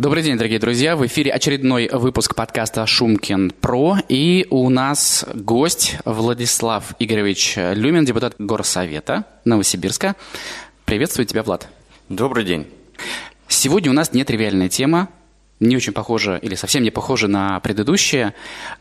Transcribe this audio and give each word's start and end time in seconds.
Добрый 0.00 0.22
день, 0.22 0.38
дорогие 0.38 0.58
друзья. 0.58 0.96
В 0.96 1.06
эфире 1.06 1.30
очередной 1.30 1.90
выпуск 1.92 2.34
подкаста 2.34 2.86
«Шумкин 2.86 3.50
Про». 3.50 3.98
И 4.08 4.46
у 4.48 4.70
нас 4.70 5.26
гость 5.34 5.98
Владислав 6.06 6.94
Игоревич 6.98 7.56
Люмин, 7.58 8.06
депутат 8.06 8.34
Горсовета 8.38 9.26
Новосибирска. 9.44 10.16
Приветствую 10.86 11.26
тебя, 11.26 11.42
Влад. 11.42 11.68
Добрый 12.08 12.46
день. 12.46 12.66
Сегодня 13.46 13.90
у 13.90 13.92
нас 13.94 14.14
нетривиальная 14.14 14.70
тема, 14.70 15.10
не 15.60 15.76
очень 15.76 15.92
похожа 15.92 16.36
или 16.36 16.54
совсем 16.54 16.82
не 16.82 16.90
похожа 16.90 17.28
на 17.28 17.60
предыдущие. 17.60 18.32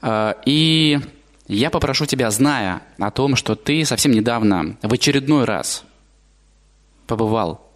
А, 0.01 0.37
и 0.45 1.01
я 1.49 1.69
попрошу 1.69 2.05
тебя, 2.05 2.31
зная 2.31 2.81
о 2.97 3.11
том, 3.11 3.35
что 3.35 3.55
ты 3.55 3.83
совсем 3.83 4.13
недавно 4.13 4.77
в 4.81 4.93
очередной 4.93 5.43
раз 5.43 5.83
побывал 7.07 7.69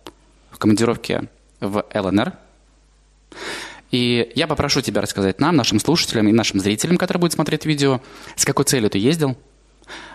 в 0.50 0.58
командировке 0.60 1.28
в 1.60 1.86
ЛНР– 1.94 2.32
и 3.92 4.32
я 4.36 4.48
попрошу 4.48 4.82
тебя 4.82 5.02
рассказать 5.02 5.40
нам, 5.40 5.56
нашим 5.56 5.80
слушателям 5.80 6.28
и 6.28 6.32
нашим 6.32 6.60
зрителям, 6.60 6.98
которые 6.98 7.20
будут 7.20 7.34
смотреть 7.34 7.66
видео, 7.66 8.02
с 8.36 8.44
какой 8.44 8.66
целью 8.66 8.90
ты 8.90 8.98
ездил, 8.98 9.38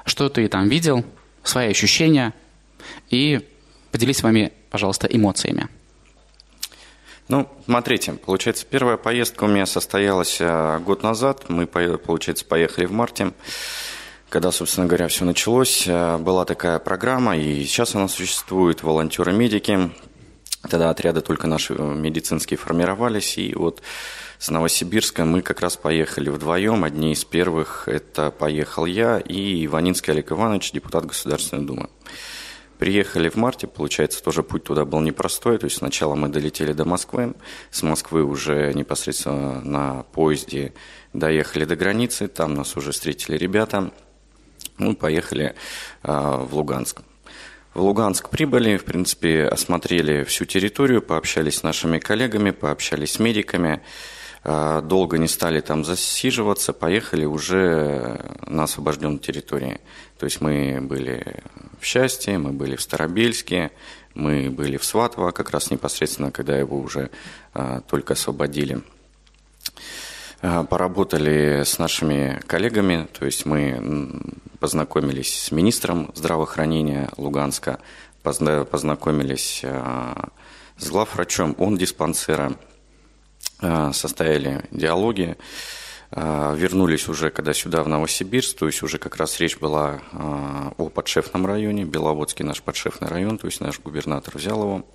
что 0.04 0.28
ты 0.28 0.48
там 0.48 0.68
видел, 0.68 1.04
свои 1.44 1.68
ощущения, 1.68 2.34
и 3.08 3.40
поделись 3.92 4.18
с 4.18 4.22
вами, 4.22 4.52
пожалуйста, 4.70 5.06
эмоциями. 5.06 5.68
Ну, 7.28 7.48
смотрите, 7.66 8.14
получается, 8.14 8.66
первая 8.68 8.96
поездка 8.96 9.44
у 9.44 9.48
меня 9.48 9.66
состоялась 9.66 10.38
э, 10.40 10.78
год 10.78 11.02
назад. 11.02 11.44
Мы, 11.48 11.66
получается, 11.66 12.46
поехали 12.46 12.86
в 12.86 12.92
марте, 12.92 13.32
когда, 14.30 14.50
собственно 14.50 14.86
говоря, 14.86 15.08
все 15.08 15.26
началось. 15.26 15.84
Э, 15.86 16.16
была 16.16 16.46
такая 16.46 16.78
программа, 16.78 17.36
и 17.36 17.64
сейчас 17.64 17.94
она 17.94 18.08
существует, 18.08 18.82
волонтеры-медики. 18.82 19.90
Тогда 20.62 20.90
отряды 20.90 21.20
только 21.20 21.46
наши 21.46 21.74
э, 21.74 21.94
медицинские 21.94 22.58
формировались, 22.58 23.38
и 23.38 23.54
вот 23.54 23.80
с 24.38 24.50
Новосибирска 24.50 25.24
мы 25.24 25.40
как 25.40 25.60
раз 25.60 25.76
поехали 25.76 26.30
вдвоем. 26.30 26.84
Одни 26.84 27.12
из 27.12 27.24
первых 27.24 27.86
это 27.86 28.30
поехал 28.30 28.84
я 28.84 29.18
и 29.18 29.64
Иванинский 29.66 30.12
Олег 30.12 30.32
Иванович, 30.32 30.72
депутат 30.72 31.06
Государственной 31.06 31.64
Думы. 31.64 31.88
Приехали 32.78 33.28
в 33.28 33.36
марте, 33.36 33.66
получается, 33.66 34.22
тоже 34.22 34.42
путь 34.42 34.64
туда 34.64 34.84
был 34.84 35.00
непростой. 35.00 35.58
То 35.58 35.64
есть 35.64 35.78
сначала 35.78 36.14
мы 36.14 36.28
долетели 36.28 36.72
до 36.72 36.84
Москвы, 36.84 37.34
с 37.70 37.82
Москвы 37.82 38.24
уже 38.24 38.72
непосредственно 38.72 39.60
на 39.60 40.02
поезде 40.12 40.74
доехали 41.12 41.64
до 41.64 41.76
границы, 41.76 42.28
там 42.28 42.54
нас 42.54 42.76
уже 42.76 42.92
встретили 42.92 43.36
ребята. 43.36 43.92
Мы 44.76 44.94
поехали 44.94 45.54
э, 46.02 46.12
в 46.12 46.54
Луганск. 46.54 47.02
В 47.78 47.82
Луганск 47.82 48.28
прибыли, 48.28 48.76
в 48.76 48.84
принципе, 48.84 49.44
осмотрели 49.44 50.24
всю 50.24 50.44
территорию, 50.44 51.00
пообщались 51.00 51.58
с 51.58 51.62
нашими 51.62 52.00
коллегами, 52.00 52.50
пообщались 52.50 53.12
с 53.12 53.18
медиками. 53.20 53.82
А, 54.42 54.82
долго 54.82 55.16
не 55.16 55.28
стали 55.28 55.60
там 55.60 55.84
засиживаться, 55.84 56.72
поехали 56.72 57.24
уже 57.24 58.20
на 58.48 58.64
освобожденной 58.64 59.20
территории. 59.20 59.80
То 60.18 60.24
есть 60.24 60.40
мы 60.40 60.80
были 60.80 61.44
в 61.80 61.84
Счастье, 61.84 62.36
мы 62.36 62.50
были 62.50 62.74
в 62.74 62.82
Старобельске, 62.82 63.70
мы 64.12 64.50
были 64.50 64.76
в 64.76 64.84
Сватово, 64.84 65.30
как 65.30 65.50
раз 65.50 65.70
непосредственно, 65.70 66.32
когда 66.32 66.58
его 66.58 66.80
уже 66.80 67.10
а, 67.54 67.82
только 67.82 68.14
освободили. 68.14 68.82
А, 70.40 70.62
поработали 70.62 71.64
с 71.64 71.78
нашими 71.78 72.40
коллегами, 72.46 73.08
то 73.18 73.26
есть 73.26 73.44
мы 73.44 74.22
познакомились 74.60 75.34
с 75.34 75.50
министром 75.50 76.12
здравоохранения 76.14 77.10
Луганска, 77.16 77.80
познакомились 78.22 79.62
а, 79.64 80.28
с 80.76 80.90
главврачом, 80.90 81.56
он 81.58 81.76
диспансера, 81.76 82.52
а, 83.60 83.92
состояли 83.92 84.64
диалоги, 84.70 85.36
вернулись 86.10 87.06
уже, 87.06 87.28
когда 87.28 87.52
сюда, 87.52 87.82
в 87.82 87.88
Новосибирск, 87.88 88.56
то 88.56 88.66
есть 88.66 88.82
уже 88.82 88.96
как 88.96 89.16
раз 89.16 89.38
речь 89.40 89.58
была 89.58 90.00
о 90.10 90.88
подшефном 90.88 91.44
районе, 91.44 91.84
Беловодский 91.84 92.46
наш 92.46 92.62
подшефный 92.62 93.08
район, 93.08 93.36
то 93.36 93.46
есть 93.46 93.60
наш 93.60 93.78
губернатор 93.78 94.34
взял 94.38 94.62
его. 94.62 94.86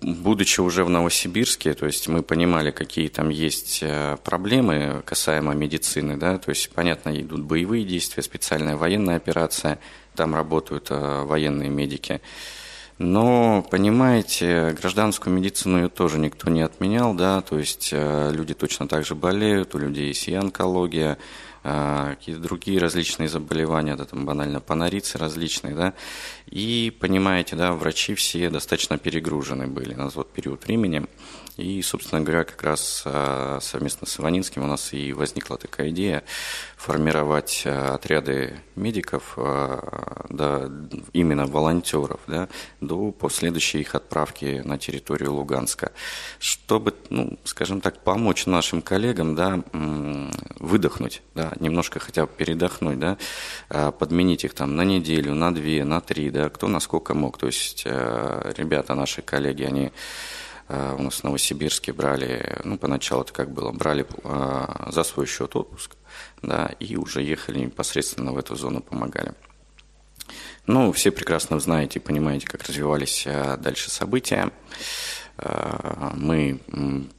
Будучи 0.00 0.60
уже 0.60 0.84
в 0.84 0.90
Новосибирске, 0.90 1.74
то 1.74 1.86
есть 1.86 2.06
мы 2.06 2.22
понимали, 2.22 2.70
какие 2.70 3.08
там 3.08 3.30
есть 3.30 3.80
э, 3.82 4.16
проблемы 4.22 5.02
касаемо 5.04 5.54
медицины, 5.54 6.16
да, 6.16 6.38
то 6.38 6.50
есть, 6.50 6.70
понятно, 6.70 7.20
идут 7.20 7.42
боевые 7.42 7.84
действия, 7.84 8.22
специальная 8.22 8.76
военная 8.76 9.16
операция, 9.16 9.80
там 10.14 10.36
работают 10.36 10.86
э, 10.90 11.24
военные 11.24 11.68
медики. 11.68 12.20
Но, 12.98 13.66
понимаете, 13.70 14.76
гражданскую 14.80 15.34
медицину 15.34 15.78
ее 15.78 15.88
тоже 15.88 16.18
никто 16.18 16.48
не 16.48 16.62
отменял, 16.62 17.12
да, 17.14 17.40
то 17.40 17.58
есть 17.58 17.90
э, 17.92 18.30
люди 18.32 18.54
точно 18.54 18.86
так 18.86 19.04
же 19.04 19.16
болеют, 19.16 19.74
у 19.74 19.78
людей 19.78 20.08
есть 20.08 20.28
и 20.28 20.34
онкология, 20.34 21.18
какие-то 21.62 22.40
другие 22.40 22.78
различные 22.78 23.28
заболевания, 23.28 23.96
да, 23.96 24.04
там 24.04 24.24
банально 24.24 24.60
панорицы 24.60 25.18
различные, 25.18 25.74
да, 25.74 25.94
и 26.46 26.96
понимаете, 26.98 27.56
да, 27.56 27.72
врачи 27.72 28.14
все 28.14 28.50
достаточно 28.50 28.98
перегружены 28.98 29.66
были 29.66 29.94
на 29.94 30.10
тот 30.10 30.32
период 30.32 30.66
времени, 30.66 31.06
и, 31.58 31.82
собственно 31.82 32.20
говоря, 32.20 32.44
как 32.44 32.62
раз 32.62 33.02
а, 33.04 33.58
совместно 33.60 34.06
с 34.06 34.20
Иванинским 34.20 34.62
у 34.62 34.66
нас 34.68 34.92
и 34.92 35.12
возникла 35.12 35.58
такая 35.58 35.90
идея 35.90 36.22
формировать 36.76 37.64
а, 37.66 37.96
отряды 37.96 38.60
медиков, 38.76 39.34
а, 39.36 40.26
да, 40.28 40.70
именно 41.12 41.46
волонтеров, 41.46 42.20
да, 42.28 42.48
до 42.80 43.10
последующей 43.10 43.80
их 43.80 43.96
отправки 43.96 44.62
на 44.64 44.78
территорию 44.78 45.34
Луганска, 45.34 45.90
чтобы, 46.38 46.94
ну, 47.10 47.36
скажем 47.42 47.80
так, 47.80 48.04
помочь 48.04 48.46
нашим 48.46 48.80
коллегам, 48.80 49.34
да, 49.34 49.60
выдохнуть, 50.60 51.22
да, 51.34 51.52
немножко 51.58 51.98
хотя 51.98 52.26
бы 52.26 52.32
передохнуть, 52.36 53.00
да, 53.00 53.18
подменить 53.90 54.44
их 54.44 54.54
там 54.54 54.76
на 54.76 54.82
неделю, 54.82 55.34
на 55.34 55.52
две, 55.52 55.82
на 55.84 56.00
три, 56.00 56.30
да, 56.30 56.50
кто 56.50 56.68
насколько 56.68 57.14
мог. 57.14 57.36
То 57.36 57.46
есть 57.46 57.84
ребята, 57.84 58.94
наши 58.94 59.22
коллеги, 59.22 59.64
они 59.64 59.90
у 60.68 61.02
нас 61.02 61.20
в 61.20 61.24
Новосибирске 61.24 61.94
брали, 61.94 62.58
ну, 62.64 62.76
поначалу 62.76 63.22
это 63.22 63.32
как 63.32 63.50
было, 63.50 63.72
брали 63.72 64.06
э, 64.24 64.90
за 64.92 65.02
свой 65.02 65.26
счет 65.26 65.56
отпуск, 65.56 65.96
да, 66.42 66.66
и 66.78 66.96
уже 66.96 67.22
ехали 67.22 67.60
непосредственно 67.60 68.32
в 68.32 68.38
эту 68.38 68.54
зону, 68.54 68.82
помогали. 68.82 69.32
Ну, 70.66 70.92
все 70.92 71.10
прекрасно 71.10 71.58
знаете 71.58 71.98
и 71.98 72.02
понимаете, 72.02 72.46
как 72.46 72.64
развивались 72.64 73.24
э, 73.26 73.56
дальше 73.56 73.90
события. 73.90 74.50
Мы, 76.14 76.58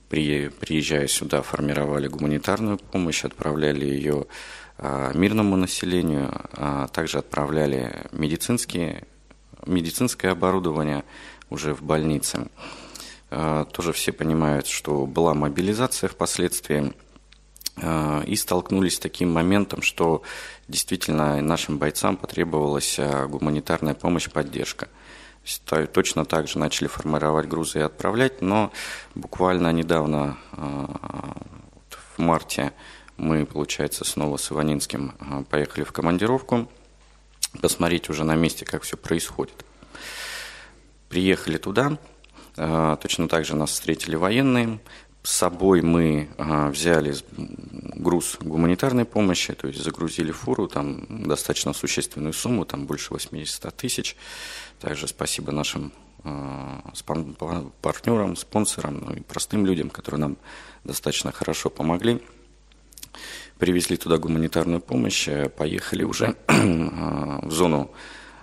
приезжая 0.10 1.08
сюда, 1.08 1.42
формировали 1.42 2.10
гуманитарную 2.10 2.78
помощь, 2.78 3.24
отправляли 3.24 3.86
ее 3.86 4.26
мирному 5.14 5.56
населению, 5.56 6.30
также 6.92 7.20
отправляли 7.20 8.08
медицинские, 8.12 9.06
медицинское 9.66 10.32
оборудование 10.32 11.06
уже 11.50 11.74
в 11.74 11.82
больницы. 11.82 12.50
А, 13.32 13.66
тоже 13.66 13.94
все 13.94 14.12
понимают, 14.12 14.68
что 14.68 15.06
была 15.06 15.34
мобилизация 15.34 16.10
впоследствии, 16.10 16.94
а, 17.78 18.24
и 18.26 18.36
столкнулись 18.36 18.96
с 18.96 19.00
таким 19.00 19.32
моментом, 19.32 19.82
что 19.82 20.24
действительно 20.68 21.42
нашим 21.42 21.78
бойцам 21.78 22.18
потребовалась 22.18 22.98
а, 22.98 23.28
гуманитарная 23.28 23.94
помощь, 23.94 24.30
поддержка. 24.30 24.90
Точно 25.94 26.26
так 26.26 26.48
же 26.48 26.60
начали 26.60 26.88
формировать 26.88 27.48
грузы 27.48 27.80
и 27.80 27.84
отправлять, 27.84 28.42
но 28.42 28.72
буквально 29.16 29.72
недавно, 29.72 30.38
в 30.52 32.20
марте, 32.20 32.72
мы, 33.18 33.46
получается, 33.48 34.04
снова 34.04 34.38
с 34.38 34.52
Иванинским 34.52 35.46
поехали 35.50 35.86
в 35.86 35.92
командировку, 35.92 36.70
посмотреть 37.62 38.10
уже 38.10 38.26
на 38.26 38.36
месте, 38.36 38.64
как 38.66 38.84
все 38.84 38.96
происходит. 38.96 39.66
Приехали 41.08 41.58
туда, 41.58 41.98
точно 42.56 43.28
так 43.28 43.46
же 43.46 43.56
нас 43.56 43.72
встретили 43.72 44.16
военные. 44.16 44.80
С 45.24 45.32
собой 45.32 45.82
мы 45.82 46.30
а, 46.38 46.70
взяли 46.70 47.14
груз 47.36 48.38
гуманитарной 48.40 49.04
помощи, 49.04 49.54
то 49.54 49.68
есть 49.68 49.84
загрузили 49.84 50.32
фуру, 50.32 50.68
там 50.68 51.06
достаточно 51.28 51.74
существенную 51.74 52.32
сумму, 52.32 52.64
там 52.66 52.86
больше 52.86 53.14
80 53.14 53.76
тысяч. 53.76 54.16
Также 54.80 55.08
спасибо 55.10 55.52
нашим 55.52 55.92
а, 56.24 56.82
партнерам, 57.82 58.38
спонсорам, 58.38 59.04
ну 59.06 59.14
и 59.14 59.20
простым 59.20 59.66
людям, 59.66 59.90
которые 59.90 60.22
нам 60.22 60.38
достаточно 60.86 61.34
хорошо 61.34 61.70
помогли. 61.70 62.22
Привезли 63.58 63.98
туда 63.98 64.18
гуманитарную 64.18 64.80
помощь, 64.80 65.28
поехали 65.58 66.04
уже 66.04 66.38
в 66.48 67.52
зону 67.52 67.92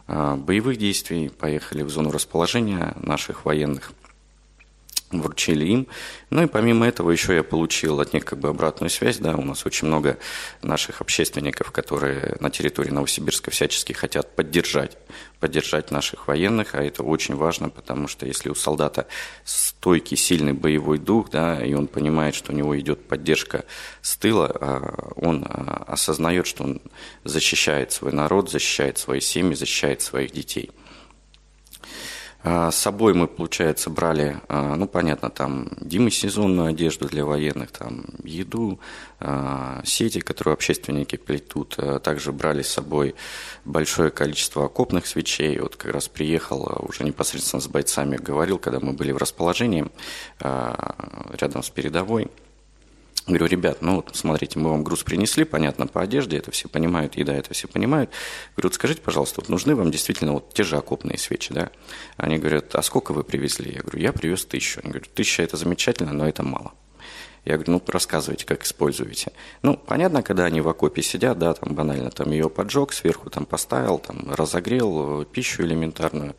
боевых 0.08 0.78
действий, 0.78 1.28
поехали 1.28 1.82
в 1.82 1.90
зону 1.90 2.10
расположения 2.10 2.94
наших 3.00 3.44
военных– 3.44 3.92
вручили 5.20 5.64
им. 5.64 5.86
Ну 6.30 6.42
и 6.42 6.46
помимо 6.46 6.86
этого 6.86 7.10
еще 7.10 7.34
я 7.34 7.42
получил 7.42 8.00
от 8.00 8.12
них 8.12 8.24
как 8.24 8.38
бы 8.38 8.48
обратную 8.48 8.90
связь, 8.90 9.18
да, 9.18 9.36
у 9.36 9.42
нас 9.42 9.64
очень 9.66 9.88
много 9.88 10.18
наших 10.62 11.00
общественников, 11.00 11.70
которые 11.70 12.36
на 12.40 12.50
территории 12.50 12.90
Новосибирска 12.90 13.50
всячески 13.50 13.92
хотят 13.92 14.34
поддержать, 14.34 14.96
поддержать 15.40 15.90
наших 15.90 16.28
военных, 16.28 16.74
а 16.74 16.82
это 16.82 17.02
очень 17.02 17.36
важно, 17.36 17.68
потому 17.68 18.08
что 18.08 18.26
если 18.26 18.48
у 18.48 18.54
солдата 18.54 19.06
стойкий, 19.44 20.16
сильный 20.16 20.52
боевой 20.52 20.98
дух, 20.98 21.30
да, 21.30 21.64
и 21.64 21.74
он 21.74 21.86
понимает, 21.86 22.34
что 22.34 22.52
у 22.52 22.54
него 22.54 22.78
идет 22.78 23.06
поддержка 23.06 23.64
с 24.02 24.16
тыла, 24.16 24.50
а, 24.60 25.12
он 25.16 25.44
а, 25.48 25.84
осознает, 25.86 26.46
что 26.46 26.64
он 26.64 26.80
защищает 27.24 27.92
свой 27.92 28.12
народ, 28.12 28.50
защищает 28.50 28.98
свои 28.98 29.20
семьи, 29.20 29.54
защищает 29.54 30.02
своих 30.02 30.32
детей– 30.32 30.70
с 32.42 32.76
собой 32.76 33.12
мы, 33.14 33.26
получается, 33.26 33.90
брали, 33.90 34.40
а, 34.48 34.76
ну, 34.76 34.86
понятно, 34.86 35.30
там 35.30 35.68
демосезонную 35.80 36.68
одежду 36.68 37.08
для 37.08 37.24
военных, 37.24 37.72
там 37.72 38.04
еду, 38.22 38.78
а, 39.18 39.82
сети, 39.84 40.20
которые 40.20 40.54
общественники 40.54 41.16
плетут. 41.16 41.76
Также 42.02 42.32
брали 42.32 42.62
с 42.62 42.68
собой 42.68 43.14
большое 43.64 44.10
количество 44.10 44.66
окопных 44.66 45.06
свечей. 45.06 45.58
Вот 45.58 45.76
как 45.76 45.92
раз 45.92 46.08
приехал 46.08 46.84
уже 46.88 47.04
непосредственно 47.04 47.60
с 47.60 47.66
бойцами, 47.66 48.16
говорил, 48.16 48.58
когда 48.58 48.78
мы 48.78 48.92
были 48.92 49.12
в 49.12 49.16
расположении 49.16 49.86
рядом 50.40 51.62
с 51.62 51.70
передовой– 51.70 52.28
Говорю, 53.26 53.46
ребят, 53.46 53.78
ну 53.80 53.96
вот 53.96 54.10
смотрите, 54.14 54.56
мы 54.60 54.70
вам 54.70 54.84
груз 54.84 55.02
принесли, 55.02 55.42
понятно, 55.42 55.88
по 55.88 56.00
одежде, 56.00 56.38
это 56.38 56.52
все 56.52 56.68
понимают, 56.68 57.16
еда, 57.16 57.34
это 57.34 57.52
все 57.52 57.66
понимают. 57.66 58.10
Говорю, 58.54 58.68
вот 58.68 58.74
скажите, 58.74 59.02
пожалуйста, 59.02 59.40
вот 59.40 59.48
нужны 59.48 59.74
вам 59.74 59.90
действительно 59.90 60.34
вот 60.34 60.54
те 60.54 60.62
же 60.62 60.76
окопные 60.76 61.18
свечи, 61.18 61.52
да? 61.52 61.70
Они 62.16 62.38
говорят, 62.38 62.72
а 62.76 62.82
сколько 62.82 63.12
вы 63.12 63.24
привезли? 63.24 63.72
Я 63.74 63.80
говорю, 63.80 63.98
я 63.98 64.12
привез 64.12 64.44
тысячу. 64.44 64.80
Они 64.84 64.92
говорят, 64.92 65.12
тысяча 65.12 65.42
это 65.42 65.56
замечательно, 65.56 66.12
но 66.12 66.28
это 66.28 66.44
мало. 66.44 66.72
Я 67.44 67.54
говорю, 67.54 67.74
ну, 67.74 67.82
рассказывайте, 67.86 68.44
как 68.44 68.64
используете. 68.64 69.32
Ну, 69.62 69.76
понятно, 69.76 70.22
когда 70.22 70.44
они 70.44 70.60
в 70.60 70.68
окопе 70.68 71.00
сидят, 71.00 71.38
да, 71.38 71.54
там 71.54 71.74
банально, 71.74 72.10
там 72.10 72.32
ее 72.32 72.50
поджег, 72.50 72.92
сверху 72.92 73.30
там 73.30 73.46
поставил, 73.46 73.98
там 73.98 74.32
разогрел 74.32 75.24
пищу 75.24 75.62
элементарную. 75.62 76.34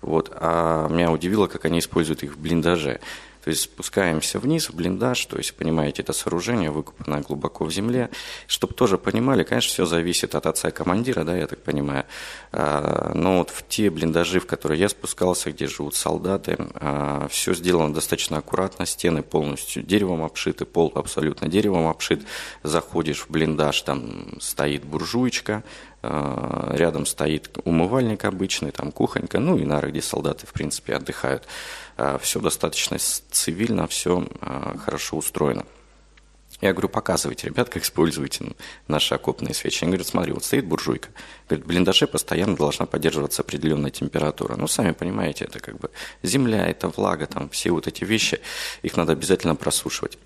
Вот. 0.00 0.32
А 0.36 0.88
меня 0.88 1.10
удивило, 1.10 1.48
как 1.48 1.64
они 1.64 1.80
используют 1.80 2.22
их 2.22 2.36
в 2.36 2.38
блиндаже. 2.38 3.00
То 3.44 3.50
есть 3.50 3.64
спускаемся 3.64 4.38
вниз 4.38 4.70
в 4.70 4.74
блиндаж, 4.74 5.26
то 5.26 5.36
есть, 5.36 5.54
понимаете, 5.54 6.00
это 6.00 6.14
сооружение 6.14 6.70
выкопанное 6.70 7.20
глубоко 7.20 7.66
в 7.66 7.70
земле. 7.70 8.08
Чтобы 8.46 8.72
тоже 8.72 8.96
понимали, 8.96 9.42
конечно, 9.42 9.68
все 9.68 9.84
зависит 9.84 10.34
от 10.34 10.46
отца 10.46 10.70
командира, 10.70 11.24
да, 11.24 11.36
я 11.36 11.46
так 11.46 11.62
понимаю. 11.62 12.06
А, 12.52 13.12
но 13.14 13.38
вот 13.38 13.50
в 13.50 13.68
те 13.68 13.90
блиндажи, 13.90 14.40
в 14.40 14.46
которые 14.46 14.80
я 14.80 14.88
спускался, 14.88 15.50
где 15.50 15.66
живут 15.66 15.94
солдаты, 15.94 16.56
а, 16.74 17.28
все 17.28 17.52
сделано 17.52 17.92
достаточно 17.92 18.38
аккуратно, 18.38 18.86
стены 18.86 19.22
полностью 19.22 19.82
деревом 19.82 20.22
обшиты, 20.22 20.64
пол 20.64 20.90
абсолютно 20.94 21.46
деревом 21.46 21.86
обшит. 21.86 22.24
Заходишь 22.62 23.26
в 23.26 23.30
блиндаж, 23.30 23.82
там 23.82 24.40
стоит 24.40 24.86
буржуечка, 24.86 25.64
а, 26.06 26.70
рядом 26.74 27.06
стоит 27.06 27.58
умывальник 27.64 28.24
обычный, 28.24 28.72
там 28.72 28.92
кухонька, 28.92 29.38
ну 29.38 29.56
и 29.58 29.64
нары, 29.64 29.90
где 29.90 30.02
солдаты, 30.02 30.46
в 30.46 30.52
принципе, 30.52 30.94
отдыхают. 30.94 31.44
А, 31.96 32.18
все 32.18 32.40
достаточно 32.40 32.98
цивильно, 32.98 33.86
все 33.86 34.26
а, 34.40 34.76
хорошо 34.78 35.16
устроено. 35.16 35.64
Я 36.60 36.72
говорю, 36.72 36.88
показывайте, 36.88 37.48
ребят, 37.48 37.68
как 37.68 37.82
используете 37.82 38.52
наши 38.88 39.14
окопные 39.14 39.54
свечи. 39.54 39.84
Они 39.84 39.90
говорят, 39.90 40.06
смотри, 40.06 40.32
вот 40.32 40.44
стоит 40.44 40.64
буржуйка. 40.66 41.08
Говорит, 41.48 41.64
в 41.64 41.68
блиндаже 41.68 42.06
постоянно 42.06 42.56
должна 42.56 42.86
поддерживаться 42.86 43.42
определенная 43.42 43.90
температура. 43.90 44.56
Ну, 44.56 44.66
сами 44.66 44.92
понимаете, 44.92 45.44
это 45.44 45.60
как 45.60 45.78
бы 45.78 45.90
земля, 46.22 46.66
это 46.66 46.88
влага, 46.88 47.26
там 47.26 47.48
все 47.50 47.70
вот 47.70 47.86
эти 47.86 48.04
вещи, 48.04 48.40
их 48.82 48.96
надо 48.96 49.12
обязательно 49.12 49.56
просушивать. 49.56 50.16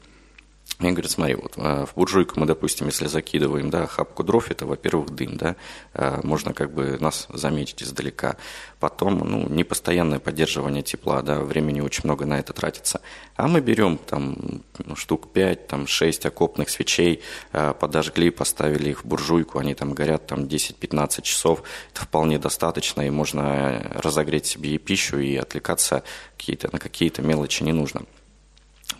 Мне 0.79 0.93
говорят, 0.93 1.11
смотри, 1.11 1.35
вот 1.35 1.55
а, 1.57 1.87
в 1.87 1.95
буржуйку 1.97 2.39
мы, 2.39 2.47
допустим, 2.47 2.87
если 2.87 3.09
закидываем, 3.09 3.69
да, 3.69 3.89
хапку 3.89 4.23
дров, 4.23 4.49
это, 4.49 4.65
во-первых, 4.65 5.11
дым, 5.11 5.37
да, 5.37 5.57
а, 5.93 6.21
можно 6.23 6.55
как 6.55 6.73
бы 6.73 6.97
нас 7.01 7.27
заметить 7.31 7.83
издалека. 7.83 8.37
Потом, 8.79 9.19
ну, 9.19 9.49
непостоянное 9.49 10.21
поддерживание 10.21 10.85
тепла, 10.85 11.23
да, 11.23 11.41
времени 11.41 11.81
очень 11.81 12.03
много 12.05 12.27
на 12.27 12.39
это 12.39 12.53
тратится. 12.53 13.01
А 13.35 13.49
мы 13.49 13.61
берем 13.61 13.99
там 13.99 14.63
ну, 14.85 14.95
штук 14.95 15.33
5, 15.33 15.67
там 15.67 15.89
6 15.89 16.27
окопных 16.27 16.71
свечей, 16.71 17.23
а, 17.53 17.75
подожгли, 17.75 18.31
поставили 18.31 18.91
их 18.91 19.03
в 19.03 19.09
буржуйку, 19.09 19.59
они 19.59 19.75
там 19.75 19.95
горят 19.95 20.29
там 20.29 20.45
10-15 20.45 21.23
часов, 21.23 21.65
это 21.93 22.03
вполне 22.03 22.39
достаточно, 22.39 23.03
и 23.03 23.11
можно 23.11 23.83
разогреть 23.97 24.47
себе 24.47 24.77
и 24.77 24.79
пищу, 24.79 25.19
и 25.19 25.35
отвлекаться 25.35 26.05
какие-то, 26.37 26.69
на 26.73 26.79
какие-то 26.79 27.21
мелочи 27.21 27.65
не 27.65 27.73
нужно. 27.73 28.03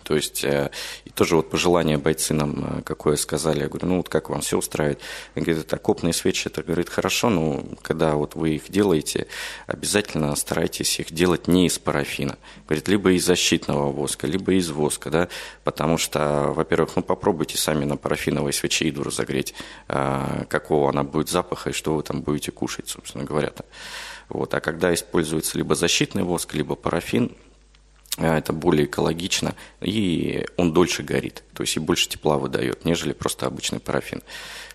То 0.03 0.15
есть, 0.15 0.43
э, 0.43 0.71
и 1.05 1.11
тоже 1.11 1.35
вот 1.35 1.49
пожелание 1.49 1.97
бойцы 1.97 2.33
нам 2.33 2.79
э, 2.79 2.81
какое 2.81 3.15
сказали, 3.15 3.61
я 3.61 3.67
говорю, 3.67 3.87
ну 3.87 3.97
вот 3.97 4.09
как 4.09 4.29
вам 4.29 4.41
все 4.41 4.57
устраивает? 4.57 4.99
Они 5.35 5.45
говорят, 5.45 5.65
это 5.65 5.75
окопные 5.75 6.13
свечи, 6.13 6.47
это, 6.47 6.63
говорит, 6.63 6.89
хорошо, 6.89 7.29
но 7.29 7.63
когда 7.81 8.15
вот 8.15 8.35
вы 8.35 8.55
их 8.55 8.71
делаете, 8.71 9.27
обязательно 9.67 10.35
старайтесь 10.35 10.99
их 10.99 11.11
делать 11.11 11.47
не 11.47 11.67
из 11.67 11.77
парафина. 11.77 12.37
Говорит, 12.67 12.87
либо 12.87 13.11
из 13.11 13.25
защитного 13.25 13.91
воска, 13.91 14.25
либо 14.25 14.53
из 14.53 14.71
воска, 14.71 15.09
да, 15.09 15.27
потому 15.63 15.97
что, 15.97 16.53
во-первых, 16.55 16.95
ну 16.95 17.03
попробуйте 17.03 17.57
сами 17.57 17.85
на 17.85 17.95
парафиновой 17.95 18.53
свече 18.53 18.87
еду 18.87 19.03
разогреть, 19.03 19.53
э, 19.89 20.45
какого 20.49 20.89
она 20.89 21.03
будет 21.03 21.29
запаха 21.29 21.69
и 21.69 21.73
что 21.73 21.95
вы 21.95 22.03
там 22.03 22.21
будете 22.21 22.51
кушать, 22.51 22.89
собственно 22.89 23.25
говоря. 23.25 23.49
-то. 23.49 23.63
Вот. 24.29 24.53
А 24.53 24.59
когда 24.59 24.93
используется 24.93 25.57
либо 25.57 25.75
защитный 25.75 26.23
воск, 26.23 26.53
либо 26.53 26.75
парафин, 26.75 27.31
это 28.19 28.53
более 28.53 28.85
экологично, 28.85 29.55
и 29.81 30.45
он 30.57 30.73
дольше 30.73 31.03
горит, 31.03 31.43
то 31.53 31.63
есть 31.63 31.77
и 31.77 31.79
больше 31.79 32.09
тепла 32.09 32.37
выдает, 32.37 32.85
нежели 32.85 33.13
просто 33.13 33.45
обычный 33.45 33.79
парафин. 33.79 34.21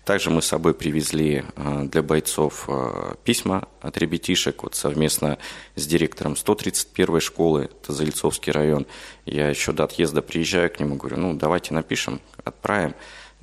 Также 0.05 0.29
мы 0.29 0.43
с 0.43 0.45
собой 0.45 0.75
привезли 0.75 1.43
а, 1.55 1.83
для 1.83 2.03
бойцов 2.03 2.65
а, 2.67 3.15
письма 3.23 3.67
от 3.81 3.97
ребятишек, 3.97 4.61
вот 4.61 4.75
совместно 4.75 5.39
с 5.75 5.87
директором 5.87 6.33
131-й 6.33 7.21
школы, 7.21 7.69
это 7.81 7.91
Зальцовский 7.91 8.51
район. 8.51 8.85
Я 9.25 9.49
еще 9.49 9.71
до 9.71 9.85
отъезда 9.85 10.21
приезжаю 10.21 10.69
к 10.69 10.79
нему, 10.79 10.95
говорю, 10.95 11.17
ну 11.17 11.33
давайте 11.33 11.73
напишем, 11.73 12.21
отправим. 12.43 12.93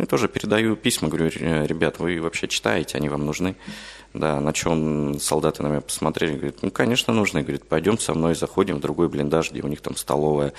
Ну, 0.02 0.08
тоже 0.08 0.26
передаю 0.26 0.74
письма, 0.74 1.08
говорю, 1.08 1.28
ребят, 1.28 2.00
вы 2.00 2.20
вообще 2.20 2.48
читаете, 2.48 2.98
они 2.98 3.08
вам 3.08 3.24
нужны? 3.24 3.54
Да, 4.12 4.40
на 4.40 4.52
чем 4.52 5.20
солдаты 5.20 5.62
на 5.62 5.68
меня 5.68 5.80
посмотрели, 5.80 6.34
говорят, 6.34 6.56
ну, 6.62 6.72
конечно, 6.72 7.14
нужны. 7.14 7.42
Говорит, 7.42 7.68
пойдем 7.68 7.96
со 7.96 8.12
мной, 8.12 8.34
заходим 8.34 8.78
в 8.78 8.80
другой 8.80 9.08
блиндаж, 9.08 9.52
где 9.52 9.62
у 9.62 9.68
них 9.68 9.80
там 9.80 9.94
столовая. 9.94 10.54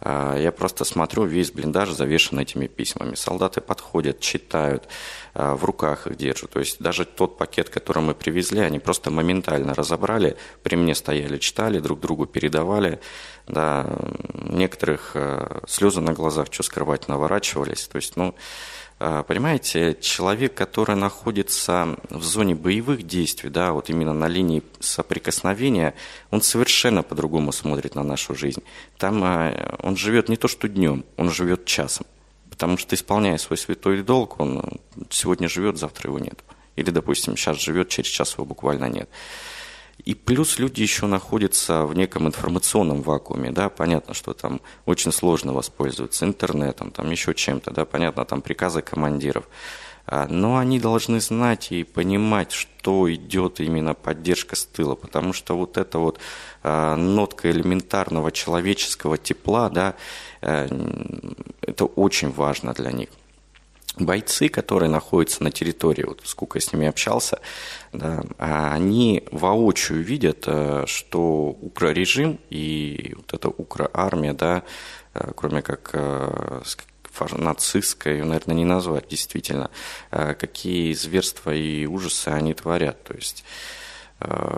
А, 0.00 0.36
я 0.36 0.52
просто 0.52 0.84
смотрю, 0.84 1.24
весь 1.24 1.50
блиндаж 1.50 1.90
завешен 1.90 2.38
этими 2.38 2.66
письмами. 2.66 3.14
Солдаты 3.14 3.60
подходят, 3.60 4.20
читают, 4.20 4.88
а, 5.34 5.56
в 5.56 5.64
руках 5.64 6.06
их 6.06 6.16
держат. 6.16 6.50
То 6.50 6.60
есть 6.60 6.80
даже 6.80 7.04
тот 7.04 7.36
пакет, 7.36 7.68
который 7.68 8.02
мы 8.02 8.14
привезли, 8.14 8.60
они 8.60 8.78
просто 8.78 9.10
моментально 9.10 9.74
разобрали, 9.74 10.36
при 10.62 10.76
мне 10.76 10.94
стояли, 10.94 11.38
читали, 11.38 11.80
друг 11.80 12.00
другу 12.00 12.26
передавали. 12.26 13.00
Да, 13.46 13.86
некоторых 14.34 15.12
а, 15.14 15.62
слезы 15.66 16.00
на 16.00 16.12
глазах, 16.12 16.48
что 16.50 16.62
скрывать, 16.62 17.08
наворачивались. 17.08 17.88
То 17.88 17.96
есть, 17.96 18.16
ну, 18.16 18.34
понимаете, 18.98 19.96
человек, 20.00 20.54
который 20.54 20.96
находится 20.96 21.96
в 22.10 22.22
зоне 22.22 22.56
боевых 22.56 23.06
действий, 23.06 23.48
да, 23.48 23.72
вот 23.72 23.90
именно 23.90 24.12
на 24.12 24.26
линии 24.26 24.62
соприкосновения, 24.80 25.94
он 26.30 26.42
совершенно 26.42 27.04
по-другому 27.04 27.52
смотрит 27.52 27.94
на 27.94 28.02
нашу 28.02 28.34
жизнь. 28.34 28.62
Там 28.96 29.22
а, 29.22 29.78
он 29.82 29.96
живет 29.96 30.28
не 30.28 30.36
то 30.36 30.48
что 30.48 30.68
днем, 30.68 31.04
он 31.16 31.30
живет 31.30 31.64
часом. 31.64 32.06
Потому 32.50 32.76
что, 32.76 32.96
исполняя 32.96 33.38
свой 33.38 33.56
святой 33.56 34.02
долг, 34.02 34.40
он 34.40 34.80
сегодня 35.10 35.48
живет, 35.48 35.78
завтра 35.78 36.08
его 36.10 36.18
нет. 36.18 36.42
Или, 36.74 36.90
допустим, 36.90 37.36
сейчас 37.36 37.60
живет, 37.60 37.88
через 37.88 38.10
час 38.10 38.34
его 38.34 38.44
буквально 38.44 38.86
нет. 38.86 39.08
И 40.04 40.14
плюс 40.14 40.58
люди 40.58 40.80
еще 40.82 41.06
находятся 41.06 41.84
в 41.84 41.94
неком 41.94 42.26
информационном 42.28 43.02
вакууме, 43.02 43.50
да, 43.50 43.68
понятно, 43.68 44.14
что 44.14 44.32
там 44.32 44.60
очень 44.86 45.12
сложно 45.12 45.52
воспользоваться 45.52 46.24
интернетом, 46.24 46.90
там 46.90 47.10
еще 47.10 47.34
чем-то, 47.34 47.72
да, 47.72 47.84
понятно, 47.84 48.24
там 48.24 48.40
приказы 48.40 48.80
командиров. 48.80 49.48
А, 50.06 50.26
но 50.26 50.56
они 50.56 50.80
должны 50.80 51.20
знать 51.20 51.70
и 51.70 51.84
понимать, 51.84 52.52
что 52.52 53.12
идет 53.12 53.60
именно 53.60 53.92
поддержка 53.92 54.56
с 54.56 54.64
тыла, 54.64 54.94
потому 54.94 55.34
что 55.34 55.56
вот 55.56 55.76
эта 55.76 55.98
вот 55.98 56.18
а, 56.62 56.96
нотка 56.96 57.50
элементарного 57.50 58.32
человеческого 58.32 59.18
тепла, 59.18 59.68
да, 59.68 59.94
э, 60.40 60.68
это 61.60 61.84
очень 61.84 62.30
важно 62.30 62.72
для 62.72 62.92
них 62.92 63.08
бойцы, 64.00 64.48
которые 64.48 64.90
находятся 64.90 65.42
на 65.42 65.50
территории, 65.50 66.04
вот 66.04 66.20
сколько 66.24 66.58
я 66.58 66.62
с 66.62 66.72
ними 66.72 66.86
общался, 66.86 67.40
да, 67.92 68.22
они 68.38 69.24
воочию 69.30 70.02
видят, 70.02 70.44
э, 70.46 70.84
что 70.86 71.56
укрорежим 71.60 72.38
и 72.50 73.14
вот 73.16 73.34
эта 73.34 73.48
укроармия, 73.48 74.34
да, 74.34 74.62
э, 75.14 75.32
кроме 75.34 75.62
как 75.62 75.90
э, 75.92 76.62
нацистской, 77.32 78.22
наверное, 78.22 78.54
не 78.54 78.64
назвать 78.64 79.08
действительно, 79.08 79.70
какие 80.10 80.92
зверства 80.92 81.52
и 81.52 81.84
ужасы 81.84 82.28
они 82.28 82.54
творят. 82.54 83.02
То 83.02 83.14
есть 83.14 83.42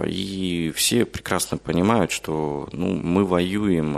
и 0.04 0.70
все 0.76 1.06
прекрасно 1.06 1.56
понимают, 1.56 2.12
что 2.12 2.68
ну, 2.72 2.88
мы 2.92 3.24
воюем 3.24 3.96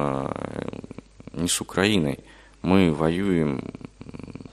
не 1.33 1.49
с 1.49 1.61
Украиной, 1.61 2.21
мы 2.63 2.95
воюем 2.95 3.65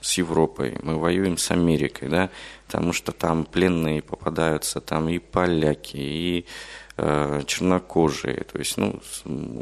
с 0.00 0.18
Европой, 0.18 0.78
мы 0.82 0.98
воюем 0.98 1.36
с 1.36 1.50
Америкой, 1.50 2.08
да, 2.08 2.30
потому 2.66 2.92
что 2.92 3.12
там 3.12 3.44
пленные 3.44 4.02
попадаются, 4.02 4.80
там 4.80 5.08
и 5.08 5.18
поляки, 5.18 5.96
и 5.96 6.46
э, 6.96 7.42
чернокожие, 7.46 8.44
то 8.44 8.58
есть, 8.58 8.76
ну, 8.76 9.00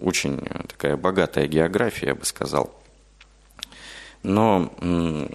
очень 0.03 0.41
такая 0.69 0.97
богатая 0.97 1.47
география, 1.47 2.09
я 2.09 2.15
бы 2.15 2.25
сказал. 2.25 2.75
Но 4.23 4.73
м- 4.81 5.31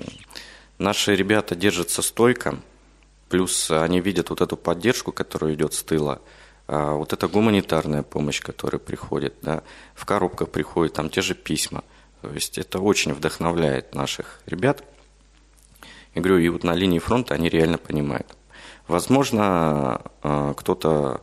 наши 0.77 1.15
ребята 1.15 1.55
держатся 1.55 2.01
стойко, 2.01 2.59
Плюс 3.33 3.71
они 3.71 3.99
видят 3.99 4.29
вот 4.29 4.41
эту 4.41 4.55
поддержку, 4.55 5.11
которая 5.11 5.55
идет 5.55 5.73
с 5.73 5.81
тыла, 5.81 6.21
а, 6.67 6.93
вот 6.93 7.13
эта 7.13 7.27
гуманитарная 7.27 8.03
помощь, 8.03 8.39
которая 8.39 8.77
приходит, 8.77 9.33
да, 9.41 9.63
в 9.95 10.05
коробках 10.05 10.51
приходят 10.51 10.93
там 10.93 11.09
те 11.09 11.23
же 11.23 11.33
письма. 11.33 11.83
То 12.21 12.29
есть 12.29 12.59
это 12.59 12.77
очень 12.77 13.11
вдохновляет 13.11 13.95
наших 13.95 14.39
ребят. 14.45 14.83
И 16.13 16.19
говорю, 16.19 16.37
и 16.39 16.49
вот 16.49 16.63
на 16.63 16.73
линии 16.73 16.99
фронта 16.99 17.33
они 17.33 17.49
реально 17.49 17.77
понимают. 17.77 18.35
Возможно, 18.87 20.01
а, 20.21 20.53
кто-то 20.53 21.21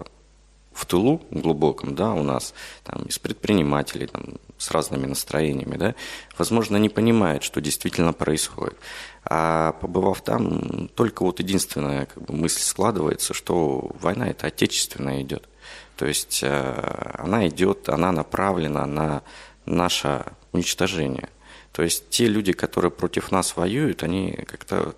в 0.73 0.87
тылу 0.87 1.21
глубоком, 1.31 1.95
да, 1.95 2.13
у 2.15 2.23
нас 2.23 2.55
там, 2.85 3.03
из 3.03 3.19
предпринимателей 3.19 4.07
там, 4.07 4.25
с 4.57 4.71
разными 4.71 5.07
настроениями, 5.07 5.77
да, 5.77 5.95
возможно, 6.39 6.77
не 6.77 6.89
понимает, 6.89 7.43
что 7.43 7.61
действительно 7.61 8.13
происходит. 8.13 8.79
А 9.25 9.73
побывав 9.73 10.23
там, 10.23 10.89
только 10.95 11.23
вот 11.23 11.41
единственная 11.41 12.07
как 12.07 12.23
бы, 12.23 12.35
мысль 12.35 12.63
складывается, 12.63 13.35
что 13.35 13.91
война 14.01 14.29
это 14.29 14.47
отечественная 14.47 15.23
идет. 15.23 15.49
То 15.97 16.07
есть 16.07 16.41
э, 16.43 17.15
она 17.19 17.47
идет, 17.49 17.89
она 17.91 18.11
направлена 18.11 18.87
на 18.87 19.23
наше 19.67 20.25
уничтожение. 20.53 21.29
То 21.73 21.83
есть 21.83 22.09
те 22.11 22.27
люди, 22.27 22.53
которые 22.53 22.91
против 22.91 23.31
нас 23.31 23.57
воюют, 23.57 24.03
они 24.03 24.33
как-то 24.47 24.95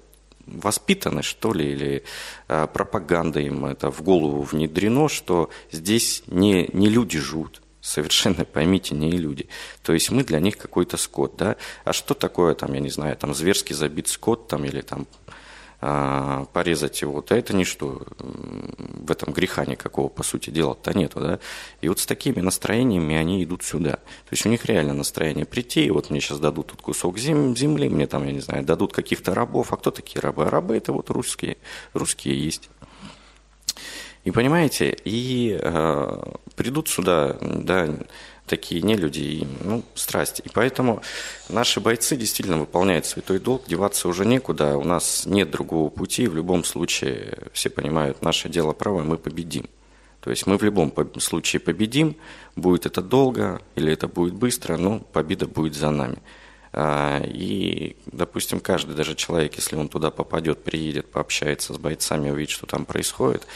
воспитаны, 0.47 1.23
что 1.23 1.53
ли, 1.53 1.73
или 1.73 2.05
э, 2.49 2.67
пропаганда 2.73 3.41
им 3.41 3.65
это 3.65 3.91
в 3.91 4.03
голову 4.03 4.43
внедрено, 4.43 5.09
что 5.09 5.51
здесь 5.71 6.23
не, 6.27 6.69
не 6.73 6.89
люди 6.89 7.19
живут, 7.19 7.63
совершенно, 7.81 8.45
поймите, 8.53 8.95
не 8.95 9.11
люди. 9.13 9.49
То 9.83 9.93
есть 9.93 10.11
мы 10.11 10.25
для 10.25 10.41
них 10.41 10.57
какой-то 10.57 10.97
скот, 10.97 11.37
да. 11.37 11.57
А 11.85 11.93
что 11.93 12.15
такое, 12.15 12.55
там, 12.55 12.73
я 12.73 12.81
не 12.81 12.91
знаю, 12.91 13.17
там, 13.17 13.35
зверски 13.35 13.73
забит 13.73 14.09
скот, 14.09 14.49
там, 14.49 14.65
или 14.65 14.81
там 14.81 15.07
порезать 15.83 17.03
его, 17.03 17.23
то 17.23 17.35
это 17.35 17.57
ничто. 17.57 18.03
В 18.19 19.11
этом 19.11 19.33
греха 19.33 19.65
никакого, 19.67 20.09
по 20.09 20.23
сути 20.23 20.51
дела-то 20.51 20.97
нету, 20.97 21.19
да. 21.19 21.39
И 21.81 21.89
вот 21.89 21.99
с 21.99 22.07
такими 22.07 22.41
настроениями 22.41 23.17
они 23.17 23.43
идут 23.43 23.65
сюда. 23.65 23.95
То 23.95 24.31
есть 24.31 24.47
у 24.47 24.49
них 24.49 24.65
реально 24.67 24.95
настроение 24.95 25.45
прийти, 25.45 25.85
и 25.85 25.91
вот 25.91 26.11
мне 26.11 26.21
сейчас 26.21 26.39
дадут 26.39 26.69
тут 26.69 26.83
кусок 26.83 27.19
земли, 27.19 27.89
мне 27.89 28.07
там, 28.07 28.25
я 28.25 28.33
не 28.33 28.41
знаю, 28.41 28.65
дадут 28.65 28.93
каких-то 28.93 29.35
рабов. 29.35 29.73
А 29.73 29.77
кто 29.77 29.91
такие 29.91 30.21
рабы? 30.21 30.45
А 30.45 30.51
рабы 30.51 30.77
это 30.77 30.93
вот 30.93 31.11
русские, 31.11 31.57
русские 31.95 32.41
есть. 32.41 32.71
И 34.23 34.31
понимаете, 34.31 34.97
и 35.05 35.59
э, 35.61 36.23
придут 36.55 36.89
сюда, 36.89 37.37
да, 37.41 37.89
такие 38.53 38.83
не 38.83 38.97
люди, 38.97 39.21
и, 39.21 39.47
ну, 39.65 39.83
страсти. 39.95 40.43
И 40.43 40.51
поэтому 40.53 41.01
наши 41.49 41.81
бойцы 41.81 42.17
действительно 42.17 42.59
выполняют 42.59 43.07
святой 43.07 43.39
долг, 43.39 43.63
деваться 43.67 44.09
уже 44.09 44.27
некуда, 44.27 44.77
у 44.77 44.85
нас 44.85 45.25
нет 45.25 45.51
другого 45.51 45.89
пути, 45.89 46.27
в 46.27 46.37
любом 46.37 46.63
случае, 46.63 47.49
все 47.55 47.71
понимают, 47.71 48.21
наше 48.21 48.51
дело 48.51 48.75
правое, 48.75 49.05
мы 49.05 49.17
победим. 49.17 49.71
То 50.21 50.29
есть 50.29 50.47
мы 50.47 50.59
в 50.59 50.63
любом 50.63 50.93
случае 51.19 51.61
победим, 51.61 52.15
будет 52.55 52.85
это 52.85 53.01
долго 53.01 53.63
или 53.75 53.91
это 53.91 54.07
будет 54.07 54.35
быстро, 54.35 54.77
но 54.77 54.99
победа 54.99 55.47
будет 55.47 55.75
за 55.75 55.91
нами. 55.91 56.19
А, 56.75 57.23
и, 57.25 57.97
допустим, 58.07 58.61
каждый 58.61 58.95
даже 58.95 59.15
человек, 59.15 59.55
если 59.57 59.77
он 59.77 59.89
туда 59.89 60.11
попадет, 60.11 60.63
приедет, 60.63 61.11
пообщается 61.11 61.73
с 61.73 61.79
бойцами, 61.79 62.31
увидит, 62.31 62.51
что 62.51 62.67
там 62.67 62.85
происходит, 62.85 63.47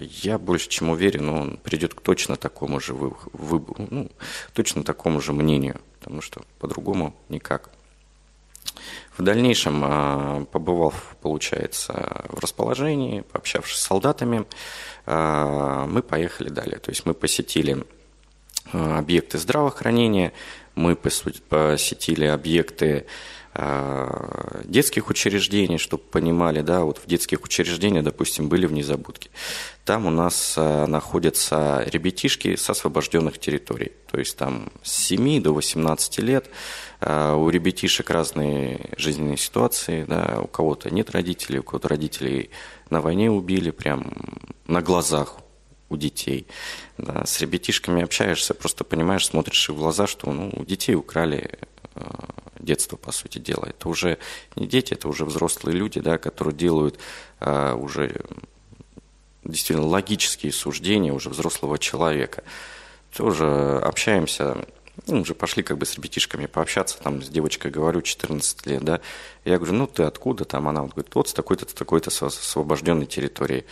я 0.00 0.38
больше 0.38 0.68
чем 0.68 0.90
уверен, 0.90 1.28
он 1.28 1.56
придет 1.56 1.94
к 1.94 2.00
точно 2.00 2.36
такому 2.36 2.80
же 2.80 2.94
выбору, 2.94 3.86
ну, 3.90 4.10
точно 4.52 4.84
такому 4.84 5.20
же 5.20 5.32
мнению, 5.32 5.80
потому 5.98 6.20
что 6.20 6.42
по-другому 6.58 7.14
никак. 7.28 7.70
В 9.16 9.22
дальнейшем, 9.22 9.82
а, 9.84 10.44
побывав, 10.50 11.16
получается, 11.20 12.24
в 12.28 12.38
расположении, 12.38 13.20
пообщавшись 13.20 13.78
с 13.78 13.86
солдатами, 13.86 14.46
а, 15.06 15.86
мы 15.86 16.02
поехали 16.02 16.48
далее. 16.48 16.78
То 16.78 16.90
есть 16.90 17.04
мы 17.04 17.14
посетили 17.14 17.84
объекты 18.72 19.38
здравоохранения, 19.38 20.32
мы 20.74 20.96
посетили 20.96 22.24
объекты 22.24 23.06
детских 23.54 25.10
учреждений, 25.10 25.76
чтобы 25.76 26.02
понимали, 26.04 26.62
да, 26.62 26.84
вот 26.84 26.98
в 26.98 27.06
детских 27.06 27.42
учреждениях, 27.42 28.04
допустим, 28.04 28.48
были 28.48 28.64
в 28.66 28.72
незабудке. 28.72 29.30
Там 29.84 30.06
у 30.06 30.10
нас 30.10 30.54
э, 30.56 30.86
находятся 30.86 31.82
ребятишки 31.86 32.56
с 32.56 32.70
освобожденных 32.70 33.38
территорий. 33.38 33.92
То 34.10 34.18
есть 34.18 34.36
там 34.36 34.70
с 34.82 34.92
7 35.08 35.42
до 35.42 35.52
18 35.52 36.18
лет 36.20 36.48
э, 37.00 37.34
у 37.34 37.50
ребятишек 37.50 38.08
разные 38.10 38.90
жизненные 38.96 39.36
ситуации, 39.36 40.04
да, 40.04 40.40
у 40.42 40.46
кого-то 40.46 40.90
нет 40.90 41.10
родителей, 41.10 41.58
у 41.58 41.62
кого-то 41.62 41.88
родителей 41.88 42.50
на 42.90 43.00
войне 43.00 43.30
убили 43.30 43.70
прям 43.70 44.14
на 44.66 44.80
глазах 44.80 45.36
у 45.90 45.96
детей. 45.96 46.46
Да, 46.96 47.26
с 47.26 47.40
ребятишками 47.40 48.02
общаешься, 48.02 48.54
просто 48.54 48.84
понимаешь, 48.84 49.26
смотришь 49.26 49.68
в 49.68 49.76
глаза, 49.76 50.06
что 50.06 50.32
ну, 50.32 50.50
у 50.54 50.64
детей 50.64 50.94
украли 50.94 51.58
детства, 52.58 52.96
по 52.96 53.12
сути 53.12 53.38
дела. 53.38 53.66
Это 53.66 53.88
уже 53.88 54.18
не 54.56 54.66
дети, 54.66 54.94
это 54.94 55.08
уже 55.08 55.24
взрослые 55.24 55.76
люди, 55.76 56.00
да, 56.00 56.18
которые 56.18 56.54
делают 56.54 56.98
а, 57.40 57.74
уже 57.74 58.22
действительно 59.44 59.86
логические 59.86 60.52
суждения 60.52 61.12
уже 61.12 61.28
взрослого 61.28 61.78
человека. 61.78 62.44
Тоже 63.14 63.80
общаемся, 63.82 64.64
ну, 65.06 65.20
уже 65.20 65.34
пошли 65.34 65.62
как 65.62 65.78
бы 65.78 65.86
с 65.86 65.94
ребятишками 65.96 66.46
пообщаться, 66.46 66.98
там 66.98 67.22
с 67.22 67.28
девочкой 67.28 67.70
говорю, 67.70 68.02
14 68.02 68.66
лет, 68.66 68.84
да. 68.84 69.00
Я 69.44 69.56
говорю, 69.56 69.74
ну 69.74 69.86
ты 69.86 70.04
откуда 70.04 70.44
там? 70.44 70.68
Она 70.68 70.82
вот 70.82 70.92
говорит, 70.92 71.14
вот 71.14 71.28
с 71.28 71.32
такой-то, 71.32 71.68
с 71.68 71.74
такой-то 71.74 72.10
освобожденной 72.26 73.06
территории. 73.06 73.64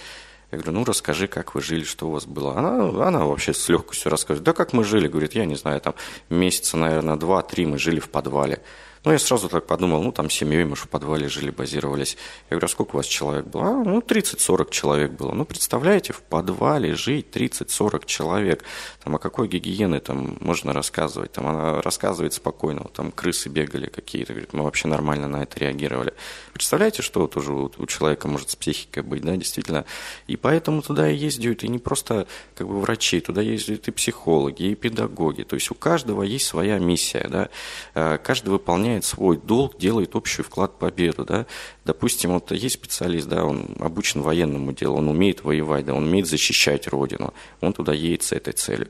Я 0.53 0.59
говорю, 0.59 0.73
ну 0.73 0.85
расскажи, 0.85 1.29
как 1.29 1.55
вы 1.55 1.63
жили, 1.63 1.85
что 1.85 2.09
у 2.09 2.11
вас 2.11 2.27
было. 2.27 2.57
Она, 2.57 3.07
она 3.07 3.25
вообще 3.25 3.55
с 3.55 3.69
легкостью 3.69 4.11
рассказывает. 4.11 4.45
Да 4.45 4.53
как 4.53 4.73
мы 4.73 4.83
жили, 4.83 5.07
говорит, 5.07 5.35
я 5.35 5.45
не 5.45 5.55
знаю, 5.55 5.81
там 5.81 5.95
месяца, 6.29 6.77
наверное, 6.77 7.17
два-три 7.17 7.67
мы 7.67 7.79
жили 7.79 8.01
в 8.01 8.09
подвале. 8.11 8.61
Ну, 9.03 9.13
я 9.13 9.19
сразу 9.19 9.49
так 9.49 9.67
подумал, 9.67 10.03
ну, 10.03 10.13
там 10.13 10.29
семьей 10.29 10.65
мы 10.65 10.77
же 10.77 10.83
в 10.83 10.89
подвале 10.91 11.27
жили, 11.27 11.51
базировались. 11.51 12.19
Я 12.51 12.57
говорю, 12.57 12.67
а 12.67 12.69
сколько 12.69 12.97
у 12.97 12.97
вас 12.99 13.07
человек 13.07 13.47
было? 13.47 13.63
А, 13.63 13.73
ну, 13.83 14.01
30-40 14.01 14.71
человек 14.71 15.13
было. 15.13 15.33
Ну, 15.33 15.47
представляете, 15.47 16.13
в 16.13 16.21
подвале 16.21 16.95
жить 16.95 17.29
30-40 17.33 18.05
человек. 18.05 18.63
Там, 19.03 19.17
о 19.17 19.19
какой 19.19 19.49
гигиене 19.49 20.01
там 20.01 20.37
можно 20.41 20.75
рассказывать? 20.75 21.33
Там 21.33 21.47
она 21.47 21.81
рассказывает 21.81 22.35
спокойно, 22.35 22.91
там 22.93 23.11
крысы 23.11 23.49
бегали 23.49 23.87
какие-то. 23.87 24.35
Говорит, 24.35 24.53
мы 24.53 24.65
вообще 24.65 24.87
нормально 24.87 25.29
на 25.29 25.45
это 25.45 25.59
реагировали. 25.59 26.13
Представляете, 26.53 27.01
что 27.01 27.21
вот 27.21 27.39
уже 27.39 27.55
у, 27.55 27.73
у 27.79 27.87
человека 27.87 28.29
может 28.29 28.51
с 28.51 28.57
психикой 28.57 29.03
быть, 29.03 29.23
да, 29.23 29.35
действительно. 29.35 29.87
И 30.27 30.37
поэтому 30.37 30.83
туда 30.83 31.11
и 31.11 31.17
ездят 31.17 31.65
и 31.65 31.69
не 31.69 31.79
просто 31.79 32.27
как 32.55 32.69
бы 32.69 32.79
врачи, 32.79 33.21
туда 33.21 33.41
ездят 33.41 33.89
и 33.89 33.91
психологи, 33.93 34.65
и 34.65 34.75
педагоги. 34.75 35.45
То 35.45 35.55
есть 35.55 35.71
у 35.71 35.75
каждого 35.75 36.23
есть 36.23 36.47
своя 36.47 36.79
миссия, 36.79 37.27
да. 37.31 37.49
Э, 37.95 38.19
каждый 38.19 38.51
выполняет 38.51 38.90
выполняет 38.91 39.05
свой 39.05 39.37
долг, 39.37 39.79
делает 39.79 40.17
общий 40.17 40.43
вклад 40.43 40.73
в 40.73 40.79
победу, 40.79 41.25
да. 41.25 41.47
Допустим, 41.85 42.33
вот 42.33 42.51
есть 42.53 42.75
специалист, 42.75 43.29
да, 43.29 43.45
он 43.45 43.77
обучен 43.79 44.23
военному 44.23 44.73
делу, 44.73 44.99
он 44.99 45.09
умеет 45.09 45.45
воевать, 45.45 45.85
да, 45.85 45.95
он 45.95 46.05
умеет 46.05 46.27
защищать 46.27 46.89
родину, 46.89 47.33
он 47.61 47.73
туда 47.73 47.93
едет 47.93 48.23
с 48.23 48.33
этой 48.33 48.53
целью. 48.53 48.89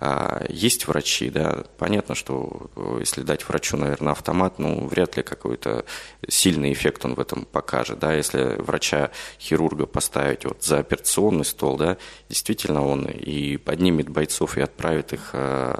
А 0.00 0.44
есть 0.48 0.88
врачи, 0.88 1.30
да, 1.30 1.64
понятно, 1.78 2.14
что 2.14 2.70
э, 2.76 2.96
если 3.00 3.22
дать 3.22 3.46
врачу, 3.48 3.76
наверное, 3.76 4.12
автомат, 4.12 4.58
ну, 4.58 4.86
вряд 4.86 5.16
ли 5.16 5.22
какой-то 5.22 5.84
сильный 6.28 6.72
эффект 6.72 7.04
он 7.04 7.14
в 7.14 7.20
этом 7.20 7.44
покажет, 7.44 7.98
да, 7.98 8.14
если 8.14 8.56
врача-хирурга 8.58 9.86
поставить 9.86 10.44
вот 10.44 10.62
за 10.62 10.78
операционный 10.78 11.44
стол, 11.44 11.76
да, 11.76 11.96
действительно 12.28 12.86
он 12.86 13.04
и 13.06 13.58
поднимет 13.58 14.08
бойцов 14.08 14.56
и 14.56 14.62
отправит 14.62 15.12
их, 15.12 15.30
э, 15.34 15.78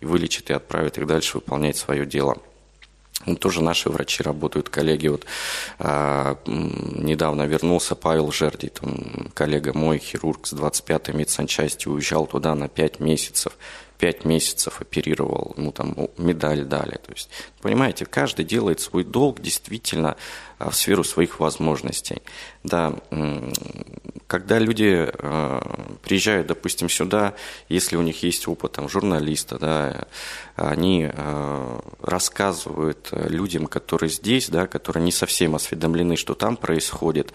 и 0.00 0.06
вылечит 0.06 0.50
и 0.50 0.52
отправит 0.52 0.98
их 0.98 1.06
дальше 1.06 1.38
выполнять 1.38 1.76
свое 1.76 2.04
дело. 2.04 2.36
Ну, 3.26 3.36
тоже 3.36 3.62
наши 3.62 3.88
врачи 3.88 4.22
работают, 4.22 4.68
коллеги. 4.68 5.08
Вот 5.08 5.26
а, 5.78 6.38
недавно 6.46 7.42
вернулся 7.42 7.94
Павел 7.94 8.32
Жерди, 8.32 8.68
там, 8.68 9.30
коллега 9.34 9.72
мой, 9.72 9.98
хирург 9.98 10.46
с 10.46 10.52
25-й 10.52 11.12
медсанчасти, 11.12 11.88
уезжал 11.88 12.26
туда 12.26 12.54
на 12.54 12.68
5 12.68 13.00
месяцев. 13.00 13.56
пять 13.98 14.24
месяцев 14.24 14.80
оперировал, 14.80 15.54
ему 15.56 15.70
там 15.70 15.94
медаль 16.18 16.64
дали. 16.64 16.96
То 16.96 17.12
есть, 17.12 17.30
понимаете, 17.60 18.04
каждый 18.04 18.44
делает 18.44 18.80
свой 18.80 19.04
долг 19.04 19.40
действительно 19.40 20.16
в 20.70 20.74
сферу 20.74 21.04
своих 21.04 21.40
возможностей. 21.40 22.22
Да, 22.64 22.94
когда 24.26 24.58
люди 24.58 25.10
э, 25.12 25.60
приезжают, 26.02 26.46
допустим, 26.46 26.88
сюда, 26.88 27.34
если 27.68 27.96
у 27.96 28.02
них 28.02 28.22
есть 28.22 28.48
опыт 28.48 28.72
там, 28.72 28.88
журналиста, 28.88 29.58
да, 29.58 30.06
они 30.56 31.10
э, 31.12 31.80
рассказывают 32.00 33.08
людям, 33.12 33.66
которые 33.66 34.10
здесь, 34.10 34.48
да, 34.48 34.66
которые 34.66 35.04
не 35.04 35.12
совсем 35.12 35.54
осведомлены, 35.54 36.16
что 36.16 36.34
там 36.34 36.56
происходит, 36.56 37.32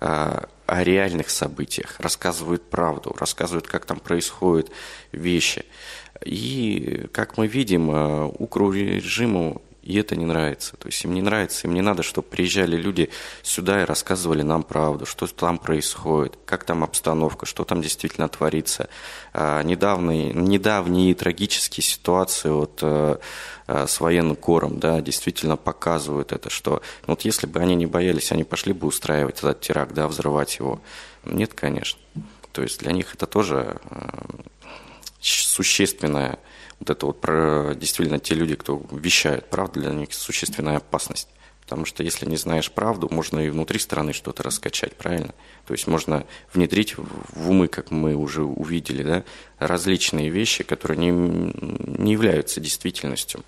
о 0.00 0.82
реальных 0.82 1.30
событиях, 1.30 1.96
рассказывают 1.98 2.68
правду, 2.68 3.14
рассказывают, 3.18 3.66
как 3.66 3.84
там 3.84 4.00
происходят 4.00 4.70
вещи. 5.12 5.64
И, 6.24 7.06
как 7.12 7.36
мы 7.36 7.46
видим, 7.46 7.90
э, 7.90 8.24
укру 8.38 8.72
режиму 8.72 9.60
и 9.84 9.98
это 9.98 10.16
не 10.16 10.24
нравится. 10.24 10.76
То 10.78 10.88
есть 10.88 11.04
им 11.04 11.12
не 11.12 11.20
нравится, 11.20 11.66
им 11.66 11.74
не 11.74 11.82
надо, 11.82 12.02
чтобы 12.02 12.26
приезжали 12.26 12.76
люди 12.76 13.10
сюда 13.42 13.82
и 13.82 13.84
рассказывали 13.84 14.40
нам 14.42 14.62
правду, 14.62 15.04
что 15.04 15.26
там 15.26 15.58
происходит, 15.58 16.38
как 16.46 16.64
там 16.64 16.82
обстановка, 16.82 17.44
что 17.44 17.64
там 17.64 17.82
действительно 17.82 18.28
творится. 18.28 18.88
А, 19.34 19.62
недавние, 19.62 20.32
недавние 20.32 21.14
трагические 21.14 21.84
ситуации 21.84 22.48
вот, 22.48 22.78
а, 22.82 23.18
с 23.66 24.00
военным 24.00 24.36
кором 24.36 24.78
да, 24.78 25.00
действительно 25.02 25.56
показывают 25.56 26.32
это, 26.32 26.48
что 26.48 26.80
вот 27.06 27.22
если 27.22 27.46
бы 27.46 27.60
они 27.60 27.74
не 27.74 27.86
боялись, 27.86 28.32
они 28.32 28.44
пошли 28.44 28.72
бы 28.72 28.86
устраивать 28.86 29.38
этот 29.38 29.60
теракт, 29.60 29.92
да, 29.92 30.08
взрывать 30.08 30.58
его. 30.58 30.80
Нет, 31.24 31.52
конечно. 31.54 32.00
То 32.52 32.62
есть 32.62 32.80
для 32.80 32.92
них 32.92 33.14
это 33.14 33.26
тоже 33.26 33.80
существенная 35.20 36.38
вот 36.84 36.90
это 36.90 37.06
вот 37.06 37.20
про 37.20 37.74
действительно 37.74 38.18
те 38.18 38.34
люди, 38.34 38.54
кто 38.56 38.82
вещает 38.90 39.48
правду, 39.48 39.80
для 39.80 39.90
них 39.90 40.12
существенная 40.12 40.76
опасность. 40.76 41.28
Потому 41.62 41.86
что 41.86 42.02
если 42.02 42.26
не 42.26 42.36
знаешь 42.36 42.70
правду, 42.70 43.08
можно 43.10 43.40
и 43.40 43.48
внутри 43.48 43.78
страны 43.78 44.12
что-то 44.12 44.42
раскачать, 44.42 44.94
правильно? 44.96 45.34
То 45.66 45.72
есть 45.72 45.86
можно 45.86 46.26
внедрить 46.52 46.96
в 46.98 47.50
умы, 47.50 47.68
как 47.68 47.90
мы 47.90 48.14
уже 48.14 48.42
увидели, 48.42 49.02
да, 49.02 49.24
различные 49.58 50.28
вещи, 50.28 50.62
которые 50.62 50.98
не, 50.98 51.10
не 51.10 52.12
являются 52.12 52.60
действительностью. 52.60 53.42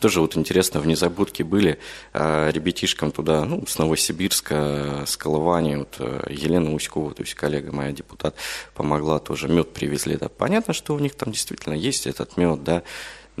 Тоже 0.00 0.20
вот 0.20 0.36
интересно, 0.36 0.80
в 0.80 0.86
Незабудке 0.86 1.44
были 1.44 1.78
а, 2.12 2.50
ребятишкам 2.50 3.12
туда, 3.12 3.44
ну, 3.44 3.64
с 3.66 3.78
Новосибирска, 3.78 5.04
с 5.06 5.16
Колывани, 5.16 5.76
вот 5.76 5.96
э, 5.98 6.26
Елена 6.30 6.74
Уськова, 6.74 7.14
то 7.14 7.22
есть 7.22 7.34
коллега 7.34 7.72
моя 7.72 7.92
депутат, 7.92 8.34
помогла 8.74 9.18
тоже, 9.18 9.48
мед 9.48 9.72
привезли, 9.72 10.16
да. 10.16 10.28
Понятно, 10.28 10.74
что 10.74 10.94
у 10.94 10.98
них 10.98 11.14
там 11.14 11.32
действительно 11.32 11.74
есть 11.74 12.06
этот 12.06 12.36
мед, 12.36 12.62
да, 12.64 12.82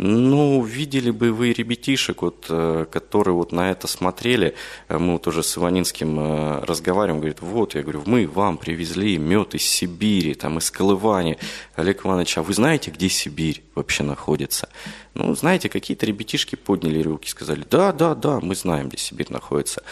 ну, 0.02 0.62
видели 0.62 1.10
бы 1.10 1.30
вы 1.30 1.52
ребятишек, 1.52 2.22
вот, 2.22 2.46
э, 2.48 2.86
которые 2.90 3.34
вот 3.34 3.52
на 3.52 3.70
это 3.70 3.86
смотрели, 3.86 4.54
э, 4.88 4.96
мы 4.96 5.12
вот 5.12 5.26
уже 5.26 5.42
с 5.42 5.58
Иванинским 5.58 6.18
э, 6.18 6.64
разговариваем, 6.64 7.20
говорит, 7.20 7.42
вот, 7.42 7.74
я 7.74 7.82
говорю, 7.82 8.02
мы 8.06 8.26
вам 8.26 8.56
привезли 8.56 9.18
мед 9.18 9.54
из 9.54 9.62
Сибири, 9.62 10.32
там, 10.32 10.56
из 10.56 10.70
Колывани. 10.70 11.36
Олег 11.74 12.06
Иванович, 12.06 12.38
а 12.38 12.42
вы 12.42 12.54
знаете, 12.54 12.90
где 12.90 13.10
Сибирь 13.10 13.62
вообще 13.74 14.02
находится? 14.02 14.70
Ну, 15.12 15.34
знаете, 15.34 15.68
какие-то 15.68 16.06
ребятишки 16.06 16.56
подняли 16.56 17.02
руки, 17.02 17.28
сказали, 17.28 17.66
да, 17.70 17.92
да, 17.92 18.14
да, 18.14 18.40
мы 18.40 18.54
знаем, 18.54 18.88
где 18.88 18.96
Сибирь 18.96 19.26
находится. 19.28 19.82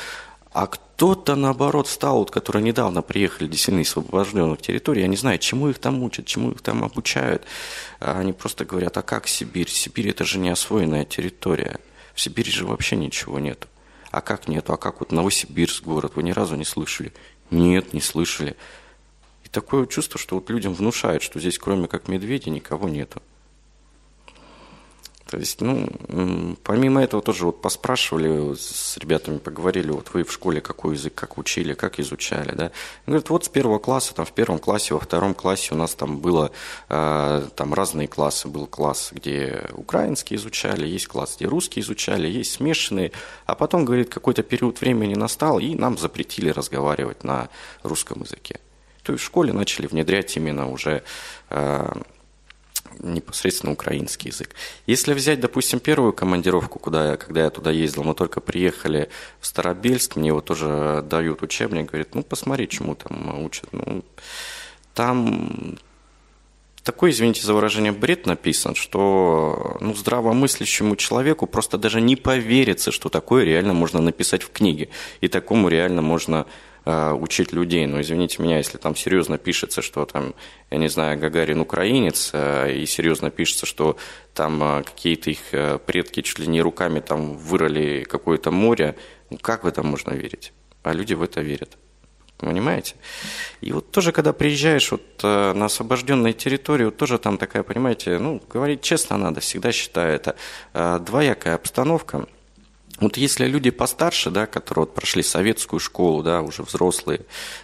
А 0.52 0.67
кто-то, 0.67 1.37
наоборот, 1.37 1.88
стал, 1.88 2.19
вот, 2.19 2.31
которые 2.31 2.62
недавно 2.62 3.02
приехали 3.02 3.47
действительно 3.49 3.83
из 3.83 3.88
освобожденных 3.88 4.61
территорий, 4.62 5.02
я 5.02 5.07
не 5.07 5.17
знаю, 5.17 5.38
чему 5.38 5.69
их 5.69 5.78
там 5.78 6.02
учат, 6.02 6.26
чему 6.26 6.52
их 6.52 6.62
там 6.62 6.85
обучают. 6.85 7.45
А 8.00 8.19
они 8.19 8.33
просто 8.33 8.64
говорят, 8.64 8.97
а 8.97 9.02
как 9.02 9.28
Сибирь? 9.28 9.69
Сибирь– 9.69 10.09
это 10.11 10.25
же 10.25 10.38
не 10.38 10.49
освоенная 10.49 11.05
территория. 11.05 11.78
В 12.14 12.21
Сибири 12.21 12.50
же 12.50 12.67
вообще 12.67 12.97
ничего 12.97 13.38
нет. 13.38 13.69
А 14.11 14.21
как 14.21 14.49
нету? 14.49 14.73
А 14.73 14.76
как 14.76 15.00
вот 15.00 15.12
Новосибирск 15.12 15.85
город? 15.85 16.12
Вы 16.17 16.23
ни 16.23 16.31
разу 16.31 16.57
не 16.57 16.64
слышали? 16.64 17.12
Нет, 17.50 17.93
не 17.93 18.00
слышали. 18.00 18.57
И 19.45 19.49
такое 19.49 19.87
чувство, 19.87 20.19
что 20.19 20.37
вот 20.37 20.50
людям 20.50 20.75
внушают, 20.75 21.23
что 21.23 21.40
здесь 21.40 21.59
кроме 21.59 21.88
как 21.88 22.09
медведя 22.09 22.50
никого 22.50 22.88
нету. 22.88 23.23
То 25.28 25.37
есть, 25.37 25.61
ну, 25.61 25.87
помимо 26.64 27.02
этого 27.02 27.23
тоже 27.23 27.44
вот 27.44 27.61
поспрашивали 27.61 28.54
с 28.54 28.97
ребятами, 28.97 29.37
поговорили, 29.37 29.90
вот 29.90 30.08
вы 30.14 30.25
в 30.25 30.32
школе 30.32 30.62
какой 30.62 30.94
язык, 30.94 31.14
как 31.14 31.37
учили, 31.37 31.75
как 31.75 32.00
изучали, 32.00 32.52
да. 32.52 32.70
Говорят, 33.06 33.28
вот 33.28 33.44
с 33.44 33.50
первого 33.50 33.78
класса, 33.78 34.14
там 34.14 34.25
в 34.25 34.32
первом 34.32 34.58
классе, 34.58 34.94
во 34.94 35.00
втором 35.00 35.35
классе 35.35 35.75
у 35.75 35.76
нас 35.76 35.94
там 35.94 36.16
было, 36.16 36.50
э, 36.88 37.47
там 37.54 37.75
разные 37.75 38.08
классы. 38.08 38.49
Был 38.49 38.66
класс, 38.66 39.11
где 39.12 39.66
украинский 39.75 40.37
изучали, 40.37 40.87
есть 40.87 41.08
класс, 41.08 41.37
где 41.37 41.44
русский 41.44 41.80
изучали, 41.80 42.26
есть 42.26 42.52
смешанные. 42.52 43.12
А 43.44 43.54
потом, 43.54 43.85
говорит, 43.85 44.08
какой-то 44.08 44.42
период 44.42 44.80
времени 44.80 45.14
настал, 45.14 45.58
и 45.58 45.75
нам 45.75 45.99
запретили 45.99 46.49
разговаривать 46.49 47.23
на 47.23 47.50
русском 47.82 48.23
языке. 48.23 48.60
То 49.02 49.12
есть 49.12 49.23
в 49.23 49.26
школе 49.26 49.52
начали 49.52 49.86
внедрять 49.86 50.34
именно 50.38 50.71
уже 50.71 51.02
э, 51.50 51.93
непосредственно 52.98 53.72
украинский 53.72 54.30
язык. 54.30 54.54
Если 54.86 55.14
взять, 55.14 55.40
допустим, 55.40 55.80
первую 55.80 56.12
командировку, 56.12 56.78
куда 56.78 57.10
я, 57.10 57.16
когда 57.16 57.44
я 57.44 57.50
туда 57.50 57.70
ездил, 57.70 58.04
мы 58.04 58.14
только 58.14 58.40
приехали 58.40 59.08
в 59.40 59.46
Старобельск, 59.46 60.16
мне 60.16 60.28
его 60.28 60.40
тоже 60.40 61.04
дают 61.08 61.42
учебник, 61.42 61.86
говорит, 61.86 62.14
ну, 62.14 62.22
посмотри, 62.22 62.68
чему 62.68 62.94
там 62.94 63.44
учат. 63.44 63.68
Ну, 63.72 64.04
там 64.94 65.78
такой, 66.88 67.10
извините 67.10 67.42
за 67.42 67.52
выражение, 67.52 67.92
бред 67.92 68.26
написан, 68.26 68.74
что 68.74 69.76
ну, 69.80 69.94
здравомыслящему 69.94 70.96
человеку 70.96 71.46
просто 71.46 71.76
даже 71.76 72.00
не 72.00 72.16
поверится, 72.16 72.92
что 72.92 73.10
такое 73.10 73.44
реально 73.44 73.74
можно 73.74 74.00
написать 74.00 74.42
в 74.42 74.50
книге. 74.50 74.88
И 75.20 75.28
такому 75.28 75.68
реально 75.68 76.00
можно 76.00 76.46
Э, 76.90 77.12
учить 77.12 77.52
людей. 77.52 77.84
Но 77.86 78.00
извините 78.00 78.42
меня, 78.42 78.56
если 78.56 78.78
там 78.78 78.96
серьезно 78.96 79.36
пишется, 79.36 79.82
что 79.82 80.06
там, 80.06 80.34
я 80.70 80.78
не 80.78 80.88
знаю, 80.88 81.18
Гагарин 81.18 81.60
украинец, 81.60 82.30
э, 82.32 82.72
и 82.72 82.86
серьезно 82.86 83.30
пишется, 83.30 83.66
что 83.66 83.98
там 84.32 84.62
э, 84.62 84.82
какие-то 84.84 85.28
их 85.28 85.40
предки 85.84 86.22
чуть 86.22 86.38
ли 86.38 86.46
не 86.46 86.62
руками 86.62 87.00
там 87.00 87.36
вырыли 87.36 88.04
какое-то 88.08 88.50
море, 88.50 88.96
ну 89.28 89.36
как 89.36 89.64
в 89.64 89.66
это 89.66 89.82
можно 89.82 90.12
верить? 90.12 90.54
А 90.82 90.94
люди 90.94 91.12
в 91.12 91.22
это 91.22 91.42
верят. 91.42 91.76
Понимаете? 92.38 92.94
И 93.60 93.70
вот 93.72 93.90
тоже, 93.90 94.12
когда 94.12 94.32
приезжаешь 94.32 94.90
вот 94.90 95.22
на 95.22 95.66
освобожденную 95.66 96.32
территорию, 96.32 96.88
вот 96.88 96.96
тоже 96.96 97.18
там 97.18 97.36
такая, 97.36 97.64
понимаете, 97.64 98.18
ну, 98.18 98.40
говорить 98.48 98.80
честно 98.80 99.18
надо, 99.18 99.40
всегда 99.40 99.72
считаю 99.72 100.14
это 100.14 100.36
двоякая 100.72 101.56
обстановка– 101.56 102.26
вот 103.00 103.17
если 103.17 103.47
люди 103.47 103.71
постарше, 103.71 104.30
да, 104.30 104.47
которые 104.47 104.84
вот 104.84 104.95
прошли 104.95 105.23
советскую 105.23 105.80
школу, 105.80 106.23
да, 106.23 106.43
уже 106.43 106.63
взрослые 106.63 107.21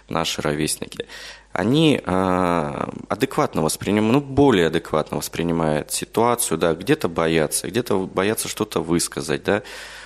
наши 0.07 0.41
ровесники, 0.41 1.05
они 1.51 2.01
э, 2.03 2.87
адекватно 3.07 3.61
воспринимают, 3.61 4.13
ну, 4.13 4.21
более 4.21 4.67
адекватно 4.67 5.17
воспринимают 5.17 5.91
ситуацию, 5.91 6.57
да, 6.57 6.73
где-то 6.73 7.07
боятся, 7.07 7.67
где-то 7.67 7.97
боятся 7.99 8.49
что-то 8.49 8.81
высказать, 8.81 9.43
да, 9.43 9.63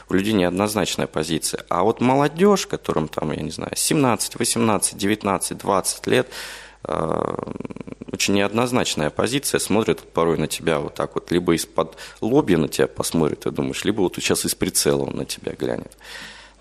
у 0.10 0.14
людей 0.14 0.34
неоднозначная 0.34 1.08
позиция. 1.08 1.66
А 1.70 1.84
вот 1.84 2.02
молодежь, 2.02 2.68
которым 2.68 3.08
там, 3.08 3.32
я 3.32 3.42
не 3.42 3.52
знаю, 3.52 3.72
17, 3.76 4.38
18, 4.38 4.98
19, 4.98 5.58
20 5.58 6.08
лет, 6.08 6.30
очень 6.84 8.34
неоднозначная 8.34 9.10
позиция, 9.10 9.60
смотрит 9.60 10.00
порой 10.00 10.38
на 10.38 10.48
тебя 10.48 10.80
вот 10.80 10.96
так 10.96 11.16
вот, 11.16 11.32
либо 11.32 11.54
из-под 11.56 11.96
лобья 12.22 12.58
на 12.58 12.68
тебя 12.68 12.88
посмотрит, 12.88 13.42
ты 13.42 13.52
думаешь, 13.52 13.84
либо 13.86 14.02
вот 14.02 14.16
сейчас 14.16 14.46
из 14.46 14.56
прицела 14.56 15.04
он 15.04 15.16
на 15.16 15.26
тебя 15.26 15.54
глянет. 15.54 15.98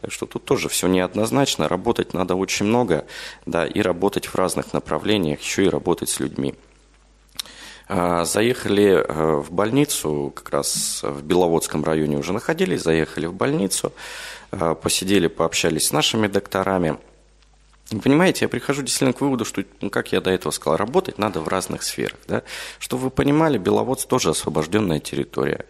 Так 0.01 0.13
что 0.13 0.27
тут 0.27 0.45
тоже 0.45 0.69
все 0.69 0.87
неоднозначно, 0.87 1.69
работать 1.69 2.15
надо 2.15 2.37
очень 2.37 2.67
много, 2.67 3.07
да, 3.47 3.67
и 3.67 3.81
работать 3.81 4.27
в 4.27 4.35
разных 4.37 4.73
направлениях, 4.73 5.41
еще 5.41 5.65
и 5.65 5.69
работать 5.69 6.09
с 6.09 6.21
людьми. 6.21 6.55
Э, 7.89 8.25
заехали 8.25 9.05
э, 9.05 9.37
в 9.37 9.51
больницу, 9.51 10.33
как 10.37 10.51
раз 10.51 11.01
в 11.03 11.23
Беловодском 11.23 11.83
районе 11.83 12.19
уже 12.19 12.33
находились, 12.33 12.83
заехали 12.83 13.27
в 13.27 13.35
больницу, 13.35 13.93
посидели, 14.51 15.27
пообщались 15.27 15.89
с 15.89 15.93
нашими 15.93 16.27
докторами– 16.27 16.99
Понимаете, 17.91 18.45
я 18.45 18.49
прихожу 18.51 18.83
действительно 18.83 19.15
к 19.15 19.21
выводу, 19.23 19.47
что, 19.47 19.65
ну, 19.81 19.89
как 19.89 20.13
я 20.13 20.21
до 20.21 20.31
этого 20.31 20.53
сказал, 20.53 20.77
работать 20.77 21.17
надо 21.17 21.41
в 21.41 21.49
разных 21.49 21.83
сферах. 21.83 22.19
Да? 22.27 22.43
Чтобы 22.79 23.05
вы 23.05 23.11
понимали, 23.11 23.57
Беловодск 23.57 24.07
тоже 24.09 24.31
освобожденная 24.31 25.01
территория. 25.01 25.65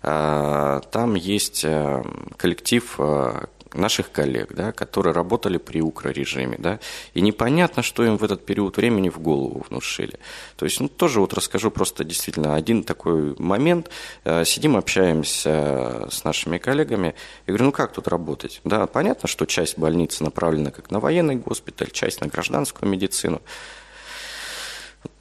А, 0.00 0.80
там 0.92 1.14
есть 1.14 1.64
э, 1.64 2.04
коллектив 2.36 2.94
э, 2.98 3.46
наших 3.74 4.10
коллег, 4.10 4.54
да, 4.54 4.72
которые 4.72 5.12
работали 5.12 5.58
при 5.58 5.80
укрорежиме, 5.80 6.56
да, 6.58 6.80
и 7.14 7.20
непонятно, 7.20 7.82
что 7.82 8.04
им 8.04 8.16
в 8.16 8.24
этот 8.24 8.46
период 8.46 8.76
времени 8.76 9.08
в 9.08 9.18
голову 9.18 9.64
внушили. 9.68 10.18
То 10.56 10.64
есть, 10.64 10.80
ну, 10.80 10.88
тоже 10.88 11.20
вот 11.20 11.34
расскажу 11.34 11.70
просто 11.70 12.04
действительно 12.04 12.54
один 12.54 12.84
такой 12.84 13.34
момент. 13.38 13.90
Э, 14.24 14.44
сидим, 14.44 14.76
общаемся 14.76 16.08
с 16.10 16.24
нашими 16.24 16.58
коллегами, 16.58 17.14
и 17.46 17.50
говорю, 17.50 17.66
ну, 17.66 17.72
как 17.72 17.92
тут 17.92 18.08
работать? 18.08 18.60
Да, 18.64 18.86
понятно, 18.86 19.28
что 19.28 19.46
часть 19.46 19.78
больницы 19.78 20.24
направлена 20.24 20.70
как 20.70 20.90
на 20.90 21.00
военный 21.00 21.36
госпиталь, 21.36 21.90
часть 21.90 22.20
на 22.20 22.26
гражданскую 22.28 22.90
медицину. 22.90 23.42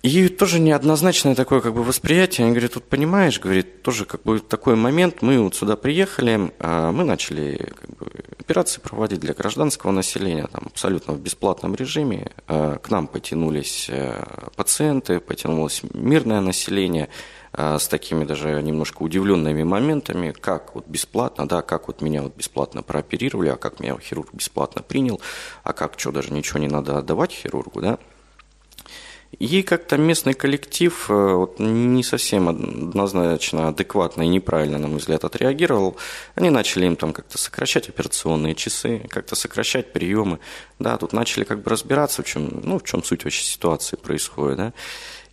И 0.04 0.28
тоже 0.28 0.60
неоднозначное 0.60 1.34
такое 1.34 1.62
как 1.62 1.74
бы 1.74 1.82
восприятие. 1.82 2.44
Они 2.44 2.54
говорят, 2.54 2.74
тут 2.74 2.84
понимаешь, 2.84 3.40
говорит, 3.40 3.84
тоже 3.84 4.04
как 4.04 4.24
бы 4.24 4.40
такой 4.40 4.76
момент, 4.76 5.22
мы 5.22 5.40
вот 5.40 5.56
сюда 5.56 5.78
приехали, 5.78 6.52
а 6.60 6.92
мы 6.92 7.06
начали 7.06 7.72
как 7.74 7.90
бы, 7.98 8.12
операции 8.38 8.82
проводить 8.82 9.22
для 9.22 9.34
гражданского 9.34 9.92
населения, 9.92 10.48
там, 10.52 10.64
абсолютно 10.66 11.14
в 11.14 11.22
бесплатном 11.22 11.74
режиме. 11.76 12.32
А 12.48 12.80
к 12.80 12.90
нам 12.90 13.08
потянулись 13.08 13.88
э, 13.90 14.26
пациенты, 14.58 15.22
потянулось 15.22 15.82
мирное 15.94 16.42
население 16.42 17.08
а, 17.54 17.78
с 17.78 17.88
такими 17.88 18.26
даже 18.26 18.62
немножко 18.62 19.04
удивленными 19.04 19.64
моментами, 19.64 20.32
как 20.32 20.74
вот 20.74 20.88
бесплатно, 20.88 21.48
да, 21.48 21.62
как 21.62 21.88
вот 21.88 22.02
меня 22.02 22.24
вот 22.24 22.36
бесплатно 22.36 22.82
прооперировали, 22.82 23.50
а 23.50 23.56
как 23.56 23.80
меня 23.80 23.96
хирург 24.00 24.34
бесплатно 24.34 24.82
принял, 24.82 25.22
а 25.64 25.72
как 25.72 25.98
что, 25.98 26.12
даже 26.12 26.34
ничего 26.34 26.60
не 26.60 26.68
надо 26.68 26.98
отдавать 26.98 27.32
хирургу, 27.32 27.80
да. 27.80 28.00
И 29.40 29.64
как-то 29.64 29.98
местный 29.98 30.34
коллектив 30.34 31.10
э, 31.10 31.34
вот, 31.34 31.60
не 31.60 32.04
совсем 32.04 32.50
однозначно, 32.50 33.70
адекватно 33.70 34.22
и 34.22 34.28
неправильно, 34.28 34.78
на 34.78 34.88
мой 34.88 34.98
взгляд, 34.98 35.24
отреагировал. 35.24 35.98
Они 36.36 36.50
начали 36.50 36.86
им 36.86 36.96
там 36.96 37.14
как-то 37.14 37.38
сокращать 37.38 37.90
операционные 37.90 38.54
часы, 38.54 39.06
как-то 39.10 39.36
сокращать 39.36 39.92
приемы. 39.92 40.40
Да, 40.80 40.98
тут 40.98 41.14
начали 41.14 41.46
как 41.46 41.64
бы 41.64 41.72
разбираться, 41.72 42.22
в 42.22 42.26
чем, 42.26 42.62
ну, 42.64 42.78
в 42.80 42.84
чем 42.84 43.04
суть 43.04 43.24
вообще 43.24 43.44
ситуации 43.44 43.96
происходит. 43.96 44.58
Да. 44.58 44.74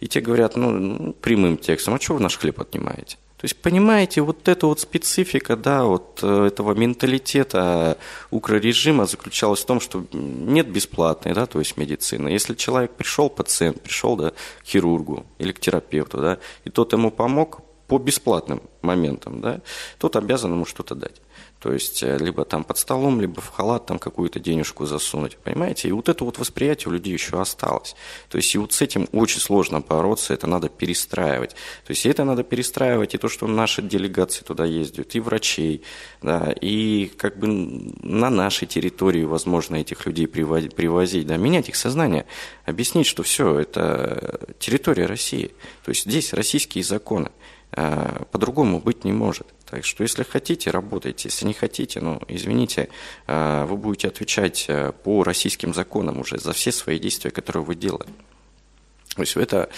И 0.01 0.09
те 0.09 0.21
говорят, 0.21 0.57
ну, 0.57 0.71
ну 0.71 1.13
прямым 1.13 1.59
текстом, 1.59 1.95
а 1.95 2.01
что 2.01 2.15
вы 2.15 2.21
наш 2.21 2.39
хлеб 2.39 2.59
отнимаете? 2.61 3.19
То 3.41 3.47
есть, 3.47 3.57
понимаете, 3.57 4.21
вот 4.21 4.49
эта 4.49 4.67
вот 4.67 4.81
специфика, 4.81 5.57
да, 5.57 5.85
вот 5.85 6.21
э, 6.23 6.47
этого 6.49 6.75
менталитета 6.75 7.97
укрорежима 8.31 9.07
заключалась 9.07 9.61
в 9.61 9.65
том, 9.65 9.81
что 9.81 10.05
нет 10.13 10.69
бесплатной, 10.69 11.33
да, 11.33 11.47
то 11.47 11.59
есть 11.59 11.79
медицины. 11.79 12.29
Если 12.29 12.55
человек 12.55 12.91
пришел, 12.91 13.31
пациент 13.31 13.81
пришел, 13.81 14.15
да, 14.17 14.33
к 14.33 14.67
хирургу 14.67 15.25
или 15.39 15.53
к 15.53 15.61
терапевту, 15.61 16.19
да, 16.19 16.39
и 16.65 16.71
тот 16.71 16.93
ему 16.93 17.11
помог 17.11 17.63
по 17.91 17.99
бесплатным 17.99 18.63
моментам, 18.83 19.41
да, 19.41 19.63
тот 19.99 20.15
обязан 20.15 20.53
ему 20.53 20.65
что-то 20.65 20.95
дать. 20.95 21.21
То 21.59 21.73
есть, 21.73 22.05
э, 22.05 22.17
либо 22.19 22.45
там 22.45 22.63
под 22.63 22.79
столом, 22.79 23.21
либо 23.21 23.41
в 23.41 23.49
халат 23.49 23.87
там 23.87 23.99
какую-то 23.99 24.39
денежку 24.39 24.87
засунуть, 24.87 25.37
понимаете? 25.39 25.89
И 25.89 25.93
вот 25.93 26.09
это 26.09 26.25
вот 26.25 26.39
восприятие 26.39 26.89
у 26.89 26.93
людей 26.93 27.13
еще 27.13 27.41
осталось. 27.41 27.97
То 28.29 28.39
есть, 28.39 28.55
и 28.55 28.59
вот 28.59 28.73
с 28.73 28.81
этим 28.81 29.09
очень 29.13 29.41
сложно 29.41 29.81
бороться, 29.81 30.33
это 30.33 30.47
надо 30.47 30.69
перестраивать. 30.69 31.51
То 31.85 31.91
есть, 31.91 32.07
это 32.07 32.23
надо 32.25 32.45
перестраивать, 32.45 33.15
и 33.15 33.19
то, 33.19 33.29
что 33.29 33.49
наши 33.49 33.83
делегации 33.83 34.45
туда 34.45 34.65
ездят, 34.65 35.15
и 35.17 35.21
врачей, 35.21 35.83
да, 36.23 36.55
и 36.61 37.11
как 37.17 37.39
бы 37.39 37.49
на 37.49 38.31
нашей 38.31 38.69
территории, 38.69 39.25
возможно, 39.25 39.75
этих 39.75 40.07
людей 40.07 40.29
привозить, 40.29 40.77
привозить 40.77 41.27
да, 41.27 41.37
менять 41.37 41.69
их 41.69 41.75
сознание, 41.75 42.25
объяснить, 42.65 43.07
что 43.07 43.25
все, 43.25 43.59
это 43.59 44.49
территория 44.61 45.07
России. 45.07 45.51
То 45.85 45.91
есть, 45.91 46.05
здесь 46.05 46.33
российские 46.33 46.85
законы. 46.85 47.33
А, 47.73 48.25
по-другому 48.33 48.81
быть 48.81 49.05
не 49.05 49.13
может. 49.13 49.47
Так 49.67 49.85
что, 49.85 50.03
если 50.03 50.25
хотите, 50.25 50.71
работайте. 50.71 51.29
Если 51.29 51.47
не 51.47 51.53
хотите, 51.53 52.01
ну, 52.01 52.21
извините, 52.29 52.89
а, 53.27 53.67
вы 53.67 53.77
будете 53.77 54.09
отвечать 54.09 54.67
а, 54.69 54.93
по 54.93 55.23
российским 55.23 55.73
законам 55.73 56.21
уже 56.21 56.39
за 56.39 56.53
все 56.53 56.73
свои 56.73 56.99
действия, 56.99 57.31
которые 57.31 57.65
вы 57.65 57.75
делали. 57.77 58.09
То 59.15 59.23
есть 59.23 59.37
это 59.37 59.69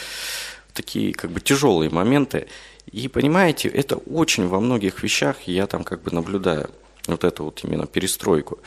такие 0.73 1.13
как 1.13 1.31
бы 1.31 1.41
тяжелые 1.41 1.91
моменты. 1.91 2.49
И 2.91 3.09
понимаете, 3.09 3.69
это 3.69 3.97
очень 3.97 4.49
во 4.49 4.61
многих 4.61 5.03
вещах 5.03 5.43
я 5.43 5.67
там 5.67 5.85
как 5.85 6.03
бы 6.03 6.11
наблюдаю 6.11 6.71
вот 7.07 7.25
эту 7.25 7.45
вот 7.45 7.61
именно 7.65 7.87
перестройку. 7.87 8.59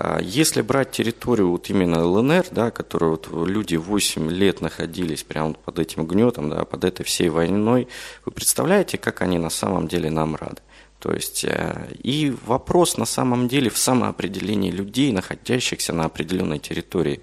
А, 0.00 0.20
если 0.22 0.62
брать 0.62 0.92
территорию 0.92 1.50
вот 1.50 1.68
именно 1.70 2.06
ЛНР, 2.06 2.46
да, 2.52 2.70
которую 2.70 3.12
вот 3.12 3.48
люди 3.48 3.74
8 3.74 4.30
лет 4.30 4.60
находились 4.60 5.24
прямо 5.24 5.54
под 5.54 5.80
этим 5.80 6.06
гнетом, 6.06 6.50
да, 6.50 6.64
под 6.64 6.84
этой 6.84 7.02
всей 7.02 7.30
войной, 7.30 7.88
вы 8.24 8.30
представляете, 8.30 8.96
как 8.96 9.22
они 9.22 9.38
на 9.38 9.50
самом 9.50 9.88
деле 9.88 10.08
нам 10.08 10.36
рады? 10.36 10.62
То 10.98 11.12
есть, 11.12 11.44
э, 11.44 11.88
и 12.02 12.34
вопрос 12.44 12.96
на 12.96 13.04
самом 13.04 13.46
деле 13.46 13.70
в 13.70 13.78
самоопределении 13.78 14.72
людей, 14.72 15.12
находящихся 15.12 15.92
на 15.92 16.06
определенной 16.06 16.58
территории. 16.58 17.20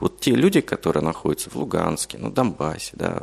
Вот 0.00 0.18
те 0.18 0.32
люди, 0.32 0.60
которые 0.60 1.04
находятся 1.04 1.48
в 1.48 1.54
Луганске, 1.54 2.18
на 2.18 2.32
Донбассе, 2.32 2.90
да, 2.94 3.22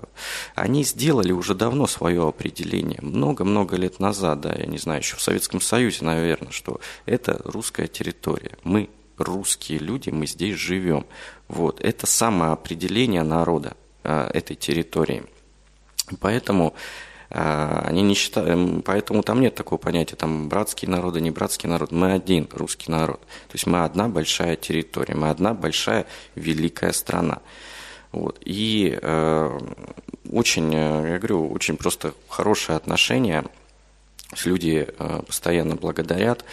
они 0.55 0.85
сделали 0.85 1.33
уже 1.33 1.53
давно 1.53 1.85
свое 1.85 2.25
определение, 2.25 2.99
много-много 3.01 3.75
лет 3.75 3.99
назад, 3.99 4.39
да, 4.39 4.53
я 4.53 4.65
не 4.65 4.77
знаю, 4.77 5.01
еще 5.01 5.17
в 5.17 5.21
Советском 5.21 5.59
Союзе, 5.59 6.05
наверное, 6.05 6.51
что 6.51 6.79
это 7.05 7.41
русская 7.43 7.87
территория. 7.87 8.57
Мы 8.63 8.89
русские 9.17 9.79
люди, 9.79 10.09
мы 10.09 10.27
здесь 10.27 10.55
живем. 10.55 11.05
Вот, 11.49 11.81
это 11.81 12.07
самоопределение 12.07 13.23
народа 13.23 13.75
э, 14.03 14.31
этой 14.33 14.55
территории. 14.55 15.25
Поэтому 16.21 16.73
они 17.29 18.01
не 18.01 18.15
считают, 18.15 18.83
поэтому 18.85 19.21
там 19.21 19.39
нет 19.39 19.53
такого 19.53 19.77
понятия, 19.77 20.15
там 20.15 20.49
братские 20.49 20.89
народы, 20.89 21.21
не 21.21 21.29
братский 21.29 21.69
народ. 21.69 21.91
Мы 21.91 22.13
один 22.13 22.47
русский 22.51 22.91
народ. 22.91 23.19
То 23.21 23.53
есть 23.53 23.67
мы 23.67 23.83
одна 23.83 24.09
большая 24.09 24.55
территория, 24.55 25.13
мы 25.15 25.29
одна 25.29 25.53
большая 25.53 26.07
великая 26.35 26.91
страна. 26.91 27.39
Вот. 28.11 28.39
И 28.43 28.97
э, 28.99 29.59
очень, 30.31 30.73
э, 30.73 31.11
я 31.11 31.17
говорю, 31.19 31.51
очень 31.51 31.77
просто 31.77 32.13
хорошее 32.27 32.77
отношение. 32.77 33.45
Люди 34.45 34.87
э, 34.87 35.21
постоянно 35.25 35.75
благодарят. 35.75 36.43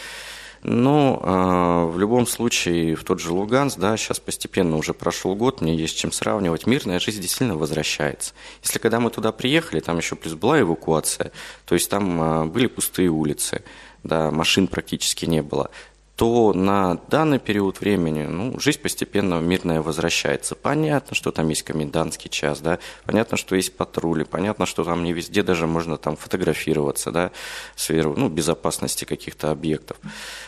Но 0.63 1.21
э, 1.21 1.93
в 1.93 1.99
любом 1.99 2.27
случае, 2.27 2.95
в 2.95 3.03
тот 3.03 3.19
же 3.19 3.31
Луганск, 3.31 3.77
да, 3.77 3.95
сейчас 3.97 4.19
постепенно 4.19 4.77
уже 4.77 4.93
прошел 4.93 5.35
год, 5.35 5.61
мне 5.61 5.75
есть 5.75 5.97
чем 5.97 6.11
сравнивать, 6.11 6.67
мирная 6.67 6.99
жизнь 6.99 7.21
действительно 7.21 7.57
возвращается. 7.57 8.33
Если 8.63 8.79
когда 8.79 8.99
мы 8.99 9.09
туда 9.09 9.31
приехали, 9.31 9.79
там 9.79 9.97
еще 9.97 10.15
плюс 10.15 10.33
была 10.33 10.59
эвакуация, 10.59 11.31
то 11.65 11.75
есть 11.75 11.89
там 11.89 12.21
э, 12.21 12.45
были 12.45 12.67
пустые 12.67 13.09
улицы, 13.09 13.63
да, 14.03 14.31
машин 14.31 14.67
практически 14.67 15.25
не 15.25 15.41
было 15.41 15.69
то 16.17 16.51
на 16.51 16.95
данный 17.09 17.37
период 17.37 17.79
времени 17.79 18.23
ну, 18.23 18.59
жизнь 18.59 18.81
постепенно 18.81 19.39
мирная 19.39 19.83
возвращается. 19.83 20.55
Понятно, 20.55 21.15
что 21.15 21.31
там 21.31 21.47
есть 21.49 21.61
комендантский 21.61 22.27
час, 22.31 22.59
да, 22.59 22.79
понятно, 23.05 23.37
что 23.37 23.55
есть 23.55 23.77
патрули, 23.77 24.23
понятно, 24.23 24.65
что 24.65 24.83
там 24.83 25.03
не 25.03 25.13
везде 25.13 25.43
даже 25.43 25.67
можно 25.67 25.95
там 25.97 26.17
фотографироваться, 26.17 27.11
да, 27.11 27.31
в 27.75 27.81
сферу 27.81 28.15
ну, 28.17 28.29
безопасности 28.29 29.05
каких-то 29.05 29.51
объектов. 29.51 29.97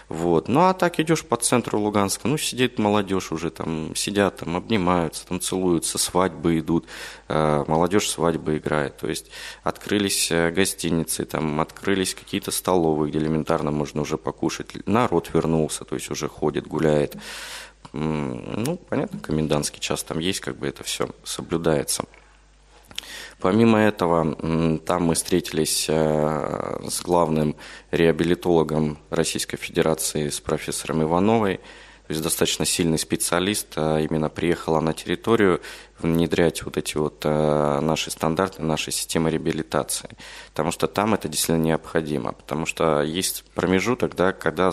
Вот. 0.07 0.47
Ну 0.47 0.61
а 0.61 0.73
так 0.73 0.99
идешь 0.99 1.23
по 1.23 1.37
центру 1.37 1.79
Луганска, 1.79 2.27
ну 2.27 2.39
сидит 2.39 2.79
молодежь 2.79 3.31
уже, 3.31 3.51
там 3.51 3.95
сидят, 3.95 4.37
там 4.37 4.57
обнимаются, 4.57 5.27
там 5.27 5.39
целуются, 5.39 5.99
свадьбы 5.99 6.57
идут, 6.57 6.87
э, 7.27 7.63
молодежь 7.67 8.09
свадьбы 8.09 8.57
играет. 8.57 8.97
То 8.97 9.07
есть 9.07 9.29
открылись 9.61 10.31
э, 10.31 10.49
гостиницы, 10.49 11.25
там 11.25 11.61
открылись 11.61 12.15
какие-то 12.15 12.49
столовые, 12.49 13.11
где 13.11 13.19
элементарно 13.19 13.69
можно 13.69 14.01
уже 14.01 14.17
покушать. 14.17 14.69
Народ 14.87 15.29
вернулся, 15.31 15.58
то 15.67 15.95
есть 15.95 16.09
уже 16.11 16.27
ходит, 16.27 16.67
гуляет. 16.67 17.15
Ну, 17.93 18.77
понятно, 18.89 19.19
комендантский 19.19 19.79
час 19.79 20.03
там 20.03 20.19
есть, 20.19 20.39
как 20.39 20.57
бы 20.57 20.67
это 20.67 20.83
все 20.83 21.09
соблюдается. 21.23 22.05
Помимо 23.39 23.79
этого, 23.79 24.79
там 24.79 25.03
мы 25.03 25.15
встретились 25.15 25.85
э, 25.87 26.79
с 26.89 27.01
главным 27.01 27.55
реабилитологом 27.89 28.97
Российской 29.09 29.55
Федерации, 29.55 30.27
с 30.27 30.41
профессором 30.41 31.03
Ивановой. 31.03 31.61
То 32.09 32.13
есть 32.13 32.23
достаточно 32.23 32.65
сильный 32.65 32.97
специалист 32.97 33.67
а 33.75 33.99
именно 33.99 34.29
приехала 34.29 34.79
на 34.79 34.93
территорию 34.93 35.61
внедрять 35.99 36.63
вот 36.63 36.75
эти 36.75 36.97
вот 36.97 37.21
э, 37.23 37.79
наши 37.81 38.09
стандарты, 38.09 38.63
наши 38.63 38.89
системы 38.89 39.29
реабилитации. 39.29 40.09
Потому 40.47 40.71
что 40.71 40.87
там 40.87 41.13
это 41.13 41.29
действительно 41.29 41.63
необходимо. 41.63 42.31
Потому 42.31 42.65
что 42.65 43.03
есть 43.03 43.43
промежуток, 43.53 44.15
да, 44.15 44.33
когда, 44.33 44.71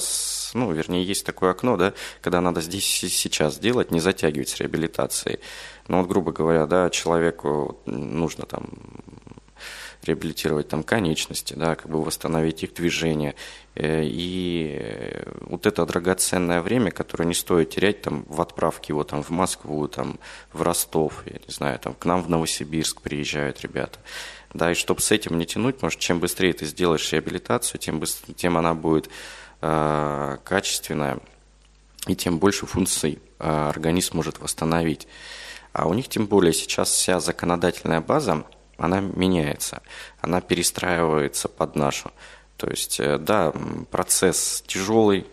ну, 0.55 0.72
вернее, 0.72 1.05
есть 1.05 1.27
такое 1.27 1.51
окно, 1.51 1.77
да, 1.77 1.92
когда 2.22 2.40
надо 2.40 2.62
здесь 2.62 3.05
и 3.05 3.09
сейчас 3.11 3.59
делать, 3.59 3.90
не 3.90 4.01
затягивать 4.01 4.49
с 4.49 4.57
реабилитацией. 4.59 5.40
Ну 5.88 5.99
вот, 5.99 6.09
грубо 6.09 6.33
говоря, 6.33 6.64
да, 6.66 6.88
человеку 6.88 7.79
нужно 7.85 8.46
там 8.46 8.64
реабилитировать 10.07 10.68
там 10.68 10.83
конечности, 10.83 11.55
да, 11.55 11.75
как 11.75 11.90
бы 11.90 12.03
восстановить 12.03 12.62
их 12.62 12.72
движение. 12.72 13.35
Э, 13.76 14.02
и 14.04 15.22
вот 15.40 15.66
это 15.66 15.84
драгоценное 15.84 16.62
время, 16.62 16.90
которое 16.90 17.26
не 17.26 17.34
стоит 17.34 17.70
терять 17.70 18.02
там 18.02 18.24
в 18.26 18.40
отправке 18.40 18.92
его 18.92 19.04
там 19.04 19.22
в 19.22 19.30
Москву, 19.30 19.86
там 19.86 20.18
в 20.52 20.62
Ростов, 20.62 21.22
я 21.26 21.38
не 21.46 21.52
знаю, 21.52 21.78
там 21.78 21.94
к 21.94 22.04
нам 22.06 22.22
в 22.22 22.30
Новосибирск 22.30 23.02
приезжают 23.02 23.60
ребята. 23.60 23.98
Да, 24.54 24.70
и 24.72 24.74
чтобы 24.74 25.02
с 25.02 25.10
этим 25.10 25.38
не 25.38 25.44
тянуть, 25.44 25.82
может, 25.82 26.00
чем 26.00 26.20
быстрее 26.20 26.54
ты 26.54 26.64
сделаешь 26.64 27.12
реабилитацию, 27.12 27.78
тем, 27.78 28.00
быстрее, 28.00 28.34
тем 28.34 28.56
она 28.56 28.72
будет 28.74 29.10
э, 29.60 30.38
качественная, 30.42 31.18
и 32.06 32.16
тем 32.16 32.38
больше 32.38 32.64
функций 32.64 33.18
э, 33.38 33.68
организм 33.68 34.16
может 34.16 34.38
восстановить. 34.38 35.06
А 35.74 35.86
у 35.86 35.92
них 35.92 36.08
тем 36.08 36.26
более 36.26 36.54
сейчас 36.54 36.88
вся 36.88 37.20
законодательная 37.20 38.00
база, 38.00 38.46
она 38.78 39.00
меняется, 39.00 39.82
она 40.22 40.40
перестраивается 40.40 41.48
под 41.48 41.76
нашу. 41.76 42.10
То 42.57 42.69
есть, 42.69 43.01
э, 43.01 43.19
да, 43.19 43.53
процесс 43.90 44.62
тяжелый, 44.66 45.27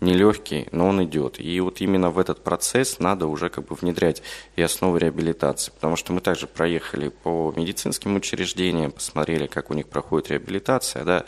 нелегкий, 0.00 0.68
но 0.70 0.88
он 0.88 1.02
идет. 1.04 1.40
И 1.40 1.60
вот 1.60 1.80
именно 1.80 2.10
в 2.10 2.18
этот 2.18 2.44
процесс 2.44 2.98
надо 2.98 3.26
уже 3.26 3.48
как 3.48 3.66
бы 3.66 3.74
внедрять 3.74 4.22
и 4.56 4.62
основы 4.62 4.98
реабилитации. 4.98 5.72
Потому 5.72 5.96
что 5.96 6.12
мы 6.12 6.20
также 6.20 6.46
проехали 6.46 7.08
по 7.08 7.52
медицинским 7.56 8.14
учреждениям, 8.16 8.92
посмотрели, 8.92 9.46
как 9.46 9.70
у 9.70 9.74
них 9.74 9.88
проходит 9.88 10.30
реабилитация, 10.30 11.04
да, 11.04 11.24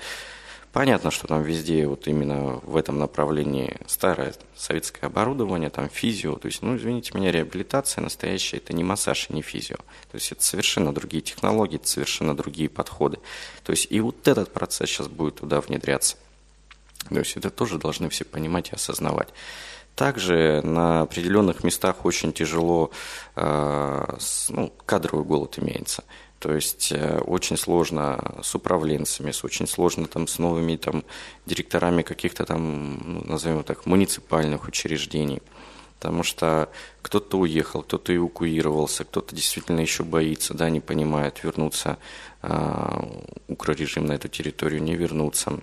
Понятно, 0.77 1.11
что 1.11 1.27
там 1.27 1.43
везде 1.43 1.87
вот 1.87 2.07
именно 2.07 2.61
в 2.63 2.77
этом 2.77 2.99
направлении 2.99 3.79
старое 3.87 4.35
советское 4.55 5.07
оборудование, 5.07 5.71
там 5.71 5.89
физио, 5.89 6.37
то 6.37 6.49
есть, 6.49 6.61
ну, 6.61 6.77
извините 6.77 7.13
меня, 7.15 7.33
реабилитация 7.33 8.03
настоящая, 8.03 8.59
это 8.59 8.75
не 8.75 8.85
массаж 8.85 9.29
и 9.31 9.33
не 9.33 9.41
физио. 9.41 9.77
То 9.77 10.17
есть 10.17 10.33
это 10.33 10.45
совершенно 10.45 10.93
другие 10.93 11.23
технологии, 11.23 11.77
это 11.77 11.89
совершенно 11.89 12.37
другие 12.37 12.69
подходы. 12.69 13.17
То 13.65 13.71
есть 13.71 13.87
и 13.89 13.99
вот 14.01 14.29
этот 14.29 14.53
процесс 14.53 14.91
сейчас 14.91 15.09
будет 15.09 15.37
туда 15.37 15.63
внедряться. 15.63 16.19
То 17.09 17.21
есть 17.21 17.39
это 17.39 17.49
тоже 17.49 17.79
должны 17.79 18.11
все 18.11 18.27
понимать 18.27 18.69
и 18.69 18.75
осознавать. 18.75 19.29
Также 19.95 20.61
на 20.63 21.01
определенных 21.01 21.65
местах 21.65 22.05
очень 22.05 22.35
тяжело, 22.35 22.91
э, 23.35 24.17
ну, 24.51 24.71
кадровый 24.85 25.25
голод 25.25 25.59
имеется. 25.59 26.05
То 26.39 26.55
есть 26.55 26.93
э, 26.93 27.19
очень 27.19 27.57
сложно 27.57 28.37
с 28.43 28.55
управленцами, 28.55 29.31
с 29.31 29.43
очень 29.43 29.67
сложно 29.67 30.07
там 30.07 30.27
с 30.27 30.39
новыми 30.39 30.77
там 30.77 31.03
директорами 31.47 32.03
каких-то 32.03 32.45
там, 32.45 32.99
ну, 33.05 33.23
назовем 33.25 33.63
так, 33.63 33.87
муниципальных 33.87 34.69
учреждений. 34.69 35.41
Потому 35.99 36.23
что 36.23 36.69
кто-то 37.01 37.39
уехал, 37.39 37.83
кто-то 37.83 38.15
эвакуировался, 38.15 39.05
кто-то 39.05 39.35
действительно 39.35 39.81
еще 39.81 40.05
боится, 40.05 40.53
да, 40.53 40.69
не 40.69 40.81
понимает, 40.81 41.43
вернуться, 41.43 41.97
э, 42.43 43.03
укрорежим 43.49 44.05
на 44.05 44.13
эту 44.13 44.29
территорию, 44.29 44.83
не 44.83 44.95
вернуться. 44.95 45.59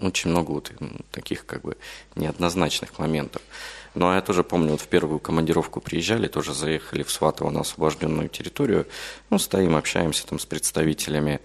Очень 0.00 0.30
много 0.30 0.52
вот 0.52 0.72
таких 1.12 1.44
как 1.44 1.62
бы 1.62 1.76
неоднозначных 2.16 2.98
моментов. 2.98 3.42
Но 3.94 4.14
я 4.14 4.20
тоже 4.20 4.44
помню, 4.44 4.72
вот 4.72 4.80
в 4.80 4.86
первую 4.86 5.18
командировку 5.18 5.80
приезжали, 5.80 6.28
тоже 6.28 6.54
заехали 6.54 7.02
в 7.02 7.10
Сватово 7.10 7.50
на 7.50 7.60
освобожденную 7.60 8.28
территорию. 8.28 8.86
Ну, 9.30 9.38
стоим, 9.38 9.76
общаемся 9.76 10.26
там 10.26 10.38
с 10.38 10.46
представителями 10.46 11.40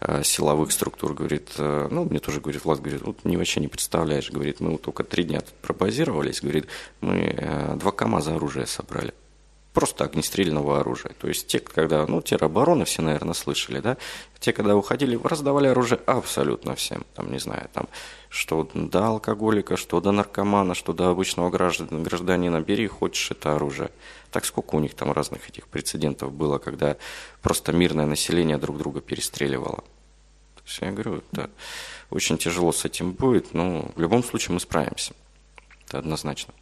э, 0.00 0.22
силовых 0.22 0.72
структур. 0.72 1.14
Говорит, 1.14 1.50
э, 1.58 1.88
ну, 1.90 2.04
мне 2.04 2.18
тоже 2.18 2.40
говорит, 2.40 2.64
Влад, 2.64 2.80
говорит, 2.80 3.02
вот 3.02 3.24
не 3.24 3.36
вообще 3.36 3.60
не 3.60 3.68
представляешь. 3.68 4.30
Говорит, 4.30 4.60
мы 4.60 4.70
вот 4.72 4.82
только 4.82 5.04
три 5.04 5.24
дня 5.24 5.40
тут 5.40 5.54
пробазировались. 5.54 6.40
Говорит, 6.40 6.66
мы 7.00 7.34
э, 7.36 7.76
два 7.76 7.92
КАМАЗа 7.92 8.36
оружия 8.36 8.64
собрали 8.64 9.12
просто 9.72 10.04
огнестрельного 10.04 10.80
оружия. 10.80 11.12
То 11.20 11.28
есть 11.28 11.46
те, 11.46 11.60
когда, 11.60 12.06
ну, 12.06 12.20
теробороны 12.22 12.84
все, 12.84 13.02
наверное, 13.02 13.34
слышали, 13.34 13.80
да, 13.80 13.96
те, 14.40 14.52
когда 14.52 14.76
уходили, 14.76 15.18
раздавали 15.22 15.68
оружие 15.68 16.00
абсолютно 16.06 16.74
всем. 16.74 17.04
Там, 17.14 17.30
не 17.30 17.38
знаю, 17.38 17.68
там, 17.72 17.88
что 18.28 18.68
до 18.74 19.06
алкоголика, 19.06 19.76
что 19.76 20.00
до 20.00 20.10
наркомана, 20.12 20.74
что 20.74 20.92
до 20.92 21.10
обычного 21.10 21.50
граждан, 21.50 22.02
гражданина, 22.02 22.60
бери, 22.60 22.86
хочешь 22.88 23.30
это 23.30 23.54
оружие. 23.54 23.90
Так 24.30 24.44
сколько 24.44 24.74
у 24.74 24.80
них 24.80 24.94
там 24.94 25.12
разных 25.12 25.48
этих 25.48 25.68
прецедентов 25.68 26.32
было, 26.32 26.58
когда 26.58 26.96
просто 27.42 27.72
мирное 27.72 28.06
население 28.06 28.58
друг 28.58 28.78
друга 28.78 29.00
перестреливало. 29.00 29.84
То 30.56 30.62
есть 30.66 30.78
я 30.80 30.90
говорю, 30.90 31.22
это 31.32 31.50
очень 32.10 32.38
тяжело 32.38 32.72
с 32.72 32.84
этим 32.84 33.12
будет, 33.12 33.54
но 33.54 33.90
в 33.94 34.00
любом 34.00 34.24
случае 34.24 34.54
мы 34.54 34.60
справимся. 34.60 35.14
Это 35.86 35.98
однозначно. 35.98 36.54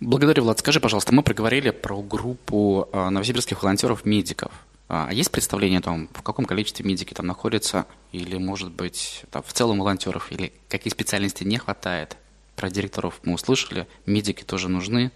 Благодарю, 0.00 0.44
Влад. 0.44 0.60
Скажи, 0.60 0.78
пожалуйста, 0.78 1.12
мы 1.12 1.24
проговорили 1.24 1.70
про 1.70 2.00
группу 2.00 2.88
а, 2.92 3.10
новосибирских 3.10 3.62
волонтеров-медиков. 3.62 4.52
А 4.88 5.10
есть 5.12 5.30
представление 5.32 5.80
о 5.80 5.82
том, 5.82 6.08
в 6.14 6.22
каком 6.22 6.44
количестве 6.44 6.84
медики 6.86 7.14
там 7.14 7.26
находятся, 7.26 7.84
или, 8.12 8.36
может 8.36 8.70
быть, 8.70 9.24
там, 9.30 9.42
в 9.42 9.52
целом 9.52 9.80
волонтеров, 9.80 10.30
или 10.30 10.52
какие 10.68 10.92
специальности 10.92 11.42
не 11.42 11.58
хватает? 11.58 12.16
Про 12.54 12.70
директоров 12.70 13.20
мы 13.24 13.34
услышали, 13.34 13.88
медики 14.06 14.44
тоже 14.44 14.68
нужны. 14.68 15.10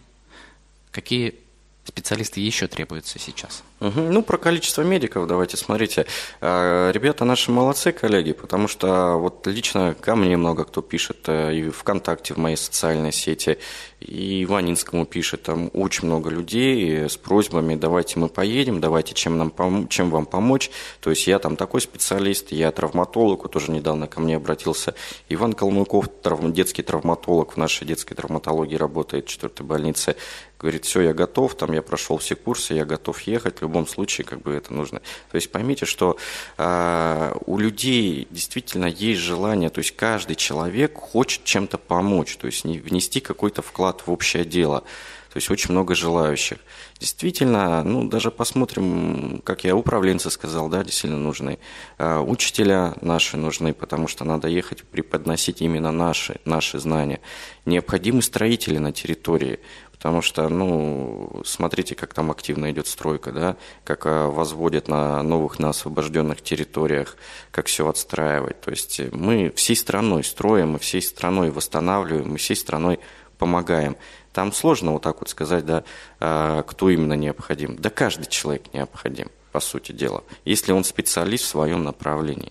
Какие 0.90 1.36
специалисты 1.84 2.40
еще 2.40 2.66
требуются 2.68 3.18
сейчас? 3.18 3.62
Ну, 3.80 4.22
про 4.22 4.38
количество 4.38 4.82
медиков 4.82 5.26
давайте, 5.26 5.56
смотрите. 5.56 6.06
А, 6.40 6.92
ребята 6.92 7.24
наши 7.24 7.50
молодцы, 7.50 7.90
коллеги, 7.90 8.32
потому 8.32 8.68
что 8.68 9.16
вот 9.16 9.44
лично 9.48 9.96
ко 10.00 10.14
мне 10.14 10.36
много 10.36 10.64
кто 10.64 10.82
пишет, 10.82 11.24
э, 11.26 11.54
и 11.56 11.68
ВКонтакте, 11.68 12.34
в 12.34 12.36
моей 12.36 12.56
социальной 12.56 13.12
сети, 13.12 13.58
и 13.98 14.46
Ванинскому 14.46 15.04
пишет, 15.04 15.42
там 15.42 15.68
очень 15.72 16.06
много 16.06 16.30
людей 16.30 17.08
с 17.08 17.16
просьбами, 17.16 17.74
давайте 17.74 18.20
мы 18.20 18.28
поедем, 18.28 18.80
давайте 18.80 19.14
чем, 19.14 19.36
нам 19.36 19.48
пом- 19.48 19.88
чем 19.88 20.10
вам 20.10 20.26
помочь. 20.26 20.70
То 21.00 21.10
есть 21.10 21.26
я 21.26 21.40
там 21.40 21.56
такой 21.56 21.80
специалист, 21.80 22.52
я 22.52 22.70
травматолог, 22.70 23.42
вот 23.42 23.52
тоже 23.52 23.72
недавно 23.72 24.06
ко 24.06 24.20
мне 24.20 24.36
обратился 24.36 24.94
Иван 25.28 25.54
Калмыков, 25.54 26.08
травм, 26.22 26.52
детский 26.52 26.82
травматолог 26.82 27.54
в 27.54 27.56
нашей 27.56 27.84
детской 27.84 28.14
травматологии 28.14 28.76
работает 28.76 29.26
в 29.26 29.28
4 29.28 29.52
больнице. 29.60 30.14
Говорит, 30.62 30.84
все, 30.84 31.00
я 31.02 31.12
готов, 31.12 31.56
там 31.56 31.72
я 31.72 31.82
прошел 31.82 32.18
все 32.18 32.36
курсы, 32.36 32.74
я 32.74 32.84
готов 32.84 33.20
ехать, 33.22 33.60
любом 33.62 33.86
случае 33.86 34.24
как 34.24 34.42
бы 34.42 34.52
это 34.52 34.72
нужно. 34.72 35.00
То 35.30 35.34
есть 35.34 35.50
поймите, 35.50 35.86
что 35.86 36.16
э, 36.56 37.34
у 37.46 37.58
людей 37.58 38.28
действительно 38.30 38.86
есть 38.86 39.20
желание, 39.20 39.70
то 39.70 39.78
есть 39.78 39.96
каждый 39.96 40.36
человек 40.36 40.96
хочет 40.96 41.44
чем-то 41.44 41.78
помочь, 41.78 42.36
то 42.36 42.46
есть 42.46 42.64
внести 42.64 43.20
какой-то 43.20 43.62
вклад 43.62 44.02
в 44.06 44.10
общее 44.10 44.44
дело. 44.44 44.84
То 45.32 45.38
есть 45.38 45.50
очень 45.50 45.70
много 45.70 45.94
желающих. 45.94 46.58
Действительно, 47.00 47.82
ну 47.82 48.06
даже 48.06 48.30
посмотрим, 48.30 49.40
как 49.44 49.64
я 49.64 49.74
управленцы 49.74 50.30
сказал, 50.30 50.68
да, 50.68 50.84
действительно 50.84 51.22
нужны. 51.22 51.58
Э, 51.96 52.18
учителя 52.18 52.94
наши 53.00 53.38
нужны, 53.38 53.72
потому 53.72 54.08
что 54.08 54.24
надо 54.24 54.48
ехать 54.48 54.84
преподносить 54.84 55.62
именно 55.62 55.90
наши, 55.90 56.38
наши 56.44 56.78
знания. 56.78 57.20
Необходимы 57.64 58.20
строители 58.20 58.76
на 58.76 58.92
территории. 58.92 59.58
Потому 60.02 60.20
что, 60.20 60.48
ну, 60.48 61.42
смотрите, 61.44 61.94
как 61.94 62.12
там 62.12 62.32
активно 62.32 62.72
идет 62.72 62.88
стройка, 62.88 63.30
да, 63.30 63.56
как 63.84 64.04
э, 64.04 64.26
возводят 64.26 64.88
на 64.88 65.22
новых, 65.22 65.60
на 65.60 65.68
освобожденных 65.68 66.42
территориях, 66.42 67.16
как 67.52 67.66
все 67.66 67.88
отстраивать. 67.88 68.60
То 68.60 68.72
есть 68.72 69.00
мы 69.12 69.52
всей 69.54 69.76
страной 69.76 70.24
строим, 70.24 70.70
мы 70.70 70.80
всей 70.80 71.02
страной 71.02 71.52
восстанавливаем, 71.52 72.32
мы 72.32 72.38
всей 72.38 72.56
страной 72.56 72.98
помогаем. 73.38 73.96
Там 74.32 74.52
сложно 74.52 74.90
вот 74.90 75.02
так 75.02 75.20
вот 75.20 75.28
сказать, 75.28 75.64
да, 75.64 75.84
э, 76.18 76.64
кто 76.66 76.90
именно 76.90 77.14
необходим. 77.14 77.76
Да 77.76 77.88
каждый 77.88 78.26
человек 78.26 78.74
необходим, 78.74 79.30
по 79.52 79.60
сути 79.60 79.92
дела, 79.92 80.24
если 80.44 80.72
он 80.72 80.82
специалист 80.82 81.44
в 81.44 81.48
своем 81.48 81.84
направлении. 81.84 82.50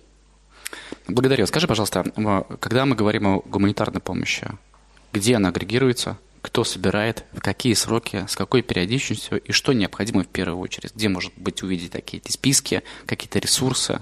Благодарю. 1.10 1.46
Скажи, 1.48 1.68
пожалуйста, 1.68 2.06
когда 2.62 2.86
мы 2.86 2.96
говорим 2.96 3.28
о 3.28 3.42
гуманитарной 3.42 4.00
помощи, 4.00 4.48
где 5.12 5.36
она 5.36 5.50
агрегируется– 5.50 6.18
кто 6.42 6.64
собирает, 6.64 7.26
в 7.34 7.40
какие 7.40 7.74
сроки, 7.74 8.26
с 8.28 8.36
какой 8.36 8.62
периодичностью 8.62 9.40
и 9.40 9.52
что 9.52 9.74
необходимо 9.74 10.24
в 10.24 10.28
первую 10.28 10.60
очередь, 10.60 10.94
где, 10.96 11.10
может 11.10 11.34
быть, 11.38 11.64
увидеть 11.64 11.92
такие 11.92 12.22
списки, 12.28 12.84
какие-то 13.06 13.40
ресурсы. 13.40 14.02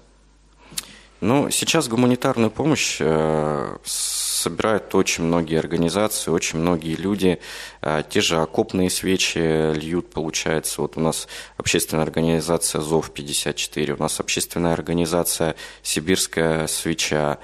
Ну, 1.21 1.49
сейчас 1.49 1.89
гуманитарную 1.89 2.49
помощь 2.49 2.97
э, 3.01 3.77
собирают 3.83 4.95
очень 4.95 5.25
многие 5.25 5.59
организации, 5.59 6.31
очень 6.31 6.59
многие 6.59 6.95
люди. 6.95 7.39
Э, 7.81 8.03
те 8.09 8.21
же 8.21 8.37
окопные 8.37 8.89
свечи 8.89 9.73
льют, 9.73 10.11
получается. 10.11 10.81
Вот 10.81 10.95
у 10.95 11.01
нас 11.01 11.27
общественная 11.57 12.03
организация 12.03 12.79
ЗОВ-54, 12.79 13.97
у 13.97 14.01
нас 14.01 14.21
общественная 14.21 14.71
организация 14.71 15.55
«Сибирская 15.83 16.67
свеча», 16.67 17.39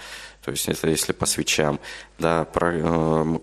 то 0.45 0.51
есть 0.51 0.69
это 0.69 0.87
если 0.87 1.11
по 1.11 1.25
свечам, 1.25 1.79
да, 2.19 2.45
про, 2.45 2.71
э, 2.75 3.39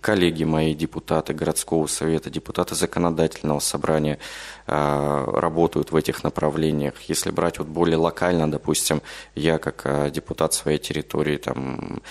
коллеги 0.00 0.42
мои, 0.42 0.74
депутаты 0.74 1.32
городского 1.32 1.86
совета, 1.86 2.28
депутаты 2.28 2.74
законодательного 2.74 3.60
собрания 3.60 4.18
э, 4.66 5.24
работают 5.32 5.92
в 5.92 5.96
этих 5.96 6.24
направлениях. 6.24 6.94
Если 7.02 7.30
брать 7.30 7.60
вот 7.60 7.68
более 7.68 7.98
локально, 7.98 8.50
допустим, 8.50 9.00
я 9.36 9.58
как 9.58 9.82
э, 9.84 10.10
депутат 10.10 10.54
своей 10.54 10.78
территории 10.78 11.36
там 11.36 12.02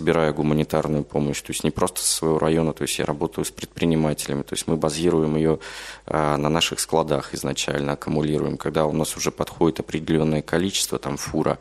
собираю 0.00 0.32
гуманитарную 0.32 1.04
помощь, 1.04 1.42
то 1.42 1.52
есть 1.52 1.62
не 1.62 1.70
просто 1.70 2.00
со 2.00 2.10
своего 2.10 2.38
района, 2.38 2.72
то 2.72 2.82
есть 2.82 2.98
я 2.98 3.04
работаю 3.04 3.44
с 3.44 3.50
предпринимателями, 3.50 4.40
то 4.40 4.54
есть 4.54 4.66
мы 4.66 4.76
базируем 4.76 5.36
ее 5.36 5.58
э, 6.06 6.36
на 6.36 6.48
наших 6.48 6.80
складах 6.80 7.34
изначально, 7.34 7.92
аккумулируем, 7.92 8.56
когда 8.56 8.86
у 8.86 8.92
нас 8.92 9.14
уже 9.18 9.30
подходит 9.30 9.80
определенное 9.80 10.40
количество, 10.40 10.98
там 10.98 11.18
фура, 11.18 11.58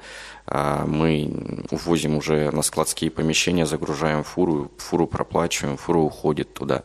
а 0.47 0.85
мы 0.85 1.65
увозим 1.69 2.15
уже 2.15 2.49
на 2.51 2.61
складские 2.61 3.11
помещения, 3.11 3.65
загружаем 3.65 4.23
фуру, 4.23 4.71
фуру 4.77 5.05
проплачиваем, 5.05 5.75
фура 5.75 5.99
уходит 5.99 6.53
туда. 6.53 6.83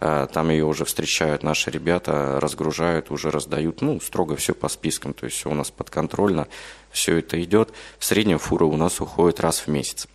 А 0.00 0.26
там 0.26 0.50
ее 0.50 0.64
уже 0.66 0.84
встречают 0.84 1.42
наши 1.42 1.70
ребята, 1.70 2.38
разгружают, 2.40 3.10
уже 3.10 3.30
раздают, 3.30 3.80
ну, 3.80 4.00
строго 4.00 4.36
все 4.36 4.52
по 4.52 4.68
спискам, 4.68 5.14
то 5.14 5.24
есть 5.24 5.38
все 5.38 5.50
у 5.50 5.54
нас 5.54 5.70
подконтрольно, 5.70 6.46
все 6.90 7.16
это 7.16 7.42
идет. 7.42 7.70
В 7.98 8.04
среднем 8.04 8.38
фура 8.38 8.66
у 8.66 8.76
нас 8.76 9.00
уходит 9.00 9.40
раз 9.40 9.60
в 9.60 9.68
месяц. 9.68 10.06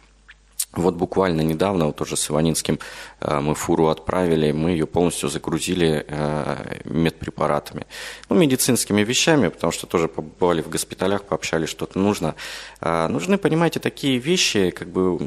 Вот 0.75 0.95
буквально 0.95 1.41
недавно, 1.41 1.85
вот 1.85 1.95
тоже 1.95 2.17
с 2.17 2.29
Иванинским, 2.29 2.79
э, 3.21 3.39
мы 3.39 3.55
фуру 3.55 3.88
отправили, 3.88 4.51
мы 4.51 4.71
ее 4.71 4.85
полностью 4.85 5.29
загрузили 5.29 6.05
э, 6.07 6.79
медпрепаратами. 6.83 7.85
Ну, 8.29 8.35
медицинскими 8.35 9.01
вещами, 9.03 9.47
потому 9.47 9.71
что 9.71 9.88
тоже 9.88 10.07
побывали 10.07 10.61
в 10.61 10.69
госпиталях, 10.69 11.23
пообщались, 11.23 11.69
что-то 11.69 11.97
нужно. 11.99 12.35
А, 12.81 13.07
нужны, 13.07 13.38
понимаете, 13.38 13.79
такие 13.79 14.17
вещи, 14.17 14.71
как 14.71 14.89
бы 14.89 15.17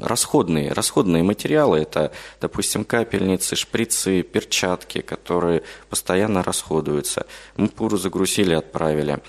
расходные, 0.00 0.72
расходные 0.72 1.22
материалы. 1.22 1.78
Это, 1.78 2.10
допустим, 2.40 2.84
капельницы, 2.84 3.54
шприцы, 3.54 4.22
перчатки, 4.22 5.02
которые 5.02 5.62
постоянно 5.90 6.42
расходуются. 6.42 7.26
Мы 7.56 7.68
фуру 7.68 7.98
загрузили, 7.98 8.54
отправили. 8.54 9.20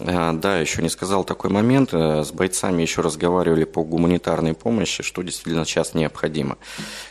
А, 0.00 0.32
да, 0.32 0.58
еще 0.58 0.82
не 0.82 0.88
сказал 0.88 1.24
такой 1.24 1.50
момент. 1.50 1.90
Э, 1.92 2.22
с 2.24 2.30
бойцами 2.32 2.82
еще 2.82 3.00
разговаривали 3.00 3.64
по 3.64 3.82
гуманитарной 3.82 4.54
помощи, 4.54 5.02
что 5.02 5.22
действительно 5.22 5.64
сейчас 5.64 5.94
необходимо. 5.94 6.58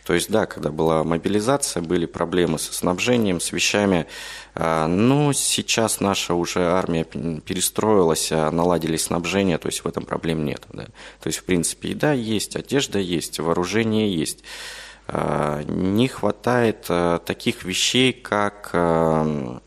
То 0.06 0.14
есть, 0.14 0.30
да, 0.30 0.46
когда 0.46 0.72
была 0.72 1.04
мобилизация, 1.04 1.82
были 1.84 2.06
проблемы 2.06 2.60
со 2.60 2.74
снабжением, 2.74 3.40
с 3.40 3.52
вещами. 3.52 4.08
А, 4.56 4.88
но 4.88 5.34
сейчас 5.34 6.00
наша 6.00 6.34
уже 6.34 6.66
армия 6.72 7.04
перестроилась, 7.04 8.30
а 8.32 8.50
наладили 8.52 8.98
снабжение, 8.98 9.58
то 9.58 9.68
есть 9.68 9.84
в 9.84 9.88
этом 9.88 10.06
проблем 10.06 10.46
нет. 10.46 10.64
Да. 10.72 10.86
То 10.86 11.28
есть, 11.28 11.40
в 11.40 11.44
принципе, 11.44 11.90
еда 11.90 12.14
есть, 12.14 12.56
одежда 12.56 13.00
есть, 13.00 13.40
вооружение 13.40 14.14
есть. 14.14 14.44
Не 15.10 16.10
хватает 16.10 16.86
э, 16.90 17.20
таких 17.26 17.64
вещей, 17.64 18.12
как 18.12 18.72
э, 18.74 19.60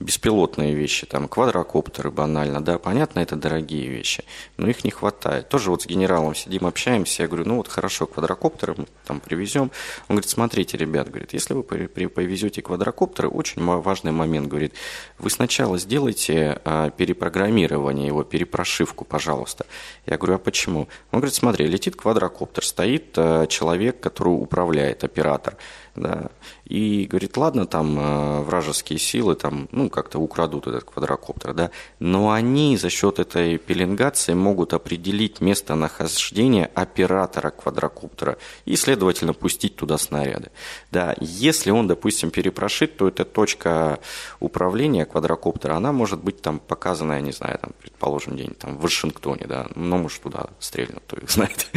беспилотные 0.00 0.74
вещи, 0.74 1.06
там 1.06 1.28
квадрокоптеры 1.28 2.10
банально, 2.10 2.64
да, 2.64 2.78
понятно, 2.78 3.20
это 3.20 3.36
дорогие 3.36 3.86
вещи, 3.86 4.24
но 4.56 4.68
их 4.68 4.82
не 4.82 4.90
хватает. 4.90 5.50
Тоже 5.50 5.70
вот 5.70 5.82
с 5.82 5.86
генералом 5.86 6.34
сидим, 6.34 6.66
общаемся, 6.66 7.22
я 7.22 7.28
говорю, 7.28 7.46
ну 7.46 7.56
вот 7.56 7.68
хорошо, 7.68 8.06
квадрокоптеры 8.06 8.74
мы 8.78 8.86
там 9.04 9.20
привезем. 9.20 9.70
Он 10.08 10.16
говорит, 10.16 10.30
смотрите, 10.30 10.78
ребят, 10.78 11.08
говорит, 11.08 11.34
если 11.34 11.52
вы 11.52 11.62
повезете 11.62 12.62
квадрокоптеры, 12.62 13.28
очень 13.28 13.62
важный 13.62 14.12
момент, 14.12 14.48
говорит, 14.48 14.72
вы 15.18 15.28
сначала 15.28 15.78
сделайте 15.78 16.60
а, 16.64 16.90
перепрограммирование 16.90 18.06
его, 18.06 18.24
перепрошивку, 18.24 19.04
пожалуйста. 19.04 19.66
Я 20.06 20.16
говорю, 20.16 20.36
а 20.36 20.38
почему? 20.38 20.88
Он 21.12 21.20
говорит, 21.20 21.34
смотри, 21.34 21.66
летит 21.66 21.96
квадрокоптер, 21.96 22.64
стоит 22.64 23.12
а, 23.18 23.46
человек, 23.46 24.00
который 24.00 24.30
управляет, 24.30 25.04
оператор, 25.04 25.58
да, 25.94 26.30
и 26.70 27.06
говорит, 27.06 27.36
ладно, 27.36 27.66
там 27.66 27.98
э, 27.98 28.40
вражеские 28.42 29.00
силы 29.00 29.34
там, 29.34 29.68
ну, 29.72 29.90
как-то 29.90 30.20
украдут 30.20 30.68
этот 30.68 30.84
квадрокоптер, 30.84 31.52
да, 31.52 31.70
но 31.98 32.30
они 32.30 32.76
за 32.76 32.90
счет 32.90 33.18
этой 33.18 33.58
пеленгации 33.58 34.34
могут 34.34 34.72
определить 34.72 35.40
местонахождение 35.40 36.70
оператора 36.72 37.50
квадрокоптера 37.50 38.38
и, 38.66 38.76
следовательно, 38.76 39.34
пустить 39.34 39.74
туда 39.74 39.98
снаряды. 39.98 40.52
Да, 40.92 41.16
если 41.18 41.72
он, 41.72 41.88
допустим, 41.88 42.30
перепрошит, 42.30 42.96
то 42.96 43.08
эта 43.08 43.24
точка 43.24 43.98
управления 44.38 45.06
квадрокоптера, 45.06 45.74
она 45.74 45.90
может 45.90 46.22
быть 46.22 46.40
там 46.40 46.60
показана, 46.60 47.14
я 47.14 47.20
не 47.20 47.32
знаю, 47.32 47.58
там, 47.58 47.72
предположим, 47.82 48.34
где-нибудь 48.34 48.58
там 48.58 48.76
в 48.76 48.82
Вашингтоне, 48.82 49.46
да, 49.48 49.66
но 49.74 49.98
может 49.98 50.22
туда 50.22 50.46
стрельнут, 50.60 51.04
то 51.08 51.16
их 51.16 51.28
знает, 51.32 51.68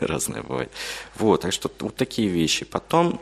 разное 0.00 0.42
бывает. 0.42 0.72
Вот, 1.14 1.42
так 1.42 1.52
что 1.52 1.70
вот 1.78 1.94
такие 1.94 2.26
вещи. 2.26 2.64
Потом 2.64 3.20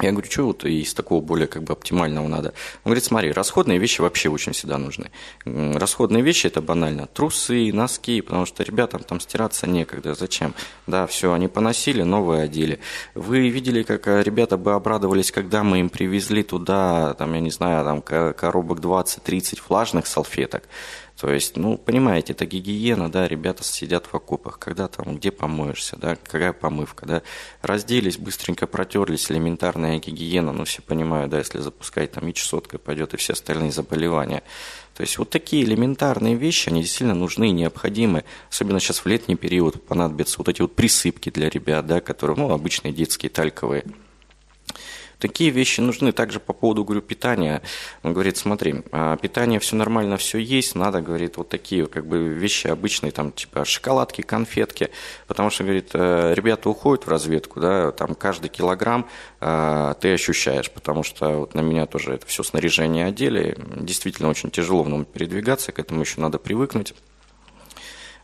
я 0.00 0.10
говорю, 0.10 0.28
что 0.28 0.46
вот 0.46 0.64
из 0.64 0.92
такого 0.92 1.20
более 1.20 1.46
как 1.46 1.62
бы 1.62 1.72
оптимального 1.72 2.26
надо? 2.26 2.48
Он 2.82 2.90
говорит, 2.90 3.04
смотри, 3.04 3.30
расходные 3.30 3.78
вещи 3.78 4.00
вообще 4.00 4.28
очень 4.28 4.52
всегда 4.52 4.76
нужны. 4.76 5.12
Расходные 5.44 6.20
вещи 6.20 6.48
это 6.48 6.60
банально. 6.60 7.06
Трусы, 7.06 7.72
носки, 7.72 8.20
потому 8.20 8.44
что 8.44 8.64
ребятам 8.64 9.04
там 9.04 9.20
стираться 9.20 9.68
некогда. 9.68 10.14
Зачем? 10.14 10.54
Да, 10.88 11.06
все, 11.06 11.32
они 11.32 11.46
поносили, 11.46 12.02
новые 12.02 12.42
одели. 12.42 12.80
Вы 13.14 13.48
видели, 13.50 13.84
как 13.84 14.08
э, 14.08 14.24
ребята 14.24 14.56
бы 14.56 14.74
обрадовались, 14.74 15.30
когда 15.30 15.62
мы 15.62 15.78
им 15.78 15.88
привезли 15.88 16.42
туда, 16.42 17.14
там, 17.14 17.32
я 17.32 17.40
не 17.40 17.50
знаю, 17.52 17.84
там 17.84 18.02
коробок 18.02 18.80
20-30 18.80 19.60
влажных 19.68 20.08
салфеток. 20.08 20.64
То 21.20 21.32
есть, 21.32 21.56
ну, 21.56 21.78
понимаете, 21.78 22.32
это 22.32 22.44
гигиена, 22.44 23.10
да, 23.10 23.28
ребята 23.28 23.62
сидят 23.62 24.06
в 24.06 24.14
окопах, 24.14 24.58
когда 24.58 24.88
там, 24.88 25.16
где 25.16 25.30
помоешься, 25.30 25.96
да, 25.96 26.16
какая 26.16 26.52
помывка, 26.52 27.06
да, 27.06 27.22
разделись, 27.62 28.18
быстренько 28.18 28.66
протерлись, 28.66 29.30
элементарная 29.30 30.00
гигиена, 30.00 30.52
ну, 30.52 30.64
все 30.64 30.82
понимают, 30.82 31.30
да, 31.30 31.38
если 31.38 31.60
запускать 31.60 32.10
там 32.12 32.26
и 32.26 32.34
чесоткой 32.34 32.80
пойдет, 32.80 33.14
и 33.14 33.16
все 33.16 33.34
остальные 33.34 33.70
заболевания. 33.70 34.42
То 34.96 35.02
есть 35.02 35.18
вот 35.18 35.30
такие 35.30 35.64
элементарные 35.64 36.34
вещи, 36.34 36.68
они 36.68 36.82
действительно 36.82 37.14
нужны 37.14 37.48
и 37.48 37.52
необходимы. 37.52 38.24
Особенно 38.50 38.80
сейчас 38.80 39.00
в 39.00 39.06
летний 39.06 39.36
период 39.36 39.84
понадобятся 39.86 40.38
вот 40.38 40.48
эти 40.48 40.62
вот 40.62 40.74
присыпки 40.74 41.30
для 41.30 41.48
ребят, 41.48 41.86
да, 41.86 42.00
которые, 42.00 42.36
ну, 42.36 42.52
обычные 42.52 42.92
детские 42.92 43.30
тальковые. 43.30 43.84
Такие 45.24 45.48
вещи 45.48 45.80
нужны. 45.80 46.12
Также 46.12 46.38
по 46.38 46.52
поводу, 46.52 46.84
говорю, 46.84 47.00
питания. 47.00 47.62
Он 48.02 48.12
говорит, 48.12 48.36
смотри, 48.36 48.82
а, 48.92 49.16
питание 49.16 49.58
все 49.58 49.74
нормально, 49.74 50.18
все 50.18 50.36
есть, 50.36 50.74
надо, 50.74 51.00
говорит, 51.00 51.38
вот 51.38 51.48
такие 51.48 51.86
как 51.86 52.06
бы 52.06 52.28
вещи 52.28 52.66
обычные, 52.66 53.10
там, 53.10 53.32
типа 53.32 53.64
шоколадки, 53.64 54.20
конфетки, 54.20 54.90
потому 55.26 55.48
что, 55.48 55.64
говорит, 55.64 55.92
э, 55.94 56.34
ребята 56.34 56.68
уходят 56.68 57.06
в 57.06 57.08
разведку, 57.08 57.58
да, 57.58 57.92
там 57.92 58.14
каждый 58.14 58.50
килограмм 58.50 59.08
э, 59.40 59.94
ты 59.98 60.12
ощущаешь, 60.12 60.70
потому 60.70 61.02
что 61.02 61.30
вот 61.30 61.54
на 61.54 61.60
меня 61.60 61.86
тоже 61.86 62.12
это 62.12 62.26
все 62.26 62.42
снаряжение 62.42 63.06
одели, 63.06 63.56
действительно 63.76 64.28
очень 64.28 64.50
тяжело 64.50 64.82
в 64.82 64.90
нем 64.90 65.06
передвигаться, 65.06 65.72
к 65.72 65.78
этому 65.78 66.02
еще 66.02 66.20
надо 66.20 66.38
привыкнуть. 66.38 66.92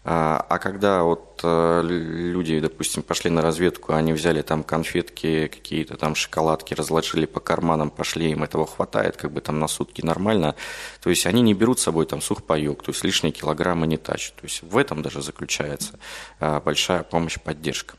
А, 0.03 0.45
а 0.49 0.59
когда 0.59 1.03
вот 1.03 1.41
э, 1.43 1.83
люди, 1.85 2.59
допустим, 2.59 3.03
пошли 3.03 3.31
на 3.31 3.43
разведку, 3.43 3.93
они 3.93 4.15
взяли 4.15 4.41
там 4.41 4.63
конфетки, 4.63 5.49
какие-то 5.49 5.99
там 5.99 6.15
шоколадки, 6.15 6.73
разложили 6.73 7.27
по 7.27 7.41
карманам, 7.41 7.91
пошли, 7.91 8.31
им 8.31 8.43
этого 8.43 8.67
хватает, 8.67 9.19
как 9.19 9.31
бы 9.31 9.43
там 9.43 9.59
на 9.59 9.69
сутки 9.69 10.01
нормально. 10.01 10.55
То 11.03 11.11
есть 11.11 11.27
они 11.27 11.43
не 11.43 11.53
берут 11.53 11.81
с 11.81 11.83
собой 11.83 12.07
там 12.07 12.23
сухпайок, 12.23 12.83
то 12.83 12.93
есть 12.93 13.05
лишние 13.05 13.33
килограммы 13.33 13.87
не 13.87 13.99
тащат. 13.99 14.37
То 14.37 14.45
есть 14.45 14.63
в 14.63 14.79
этом 14.79 15.03
даже 15.03 15.21
заключается 15.21 15.99
а, 16.39 16.61
большая 16.61 17.03
помощь, 17.03 17.39
поддержка. 17.39 17.97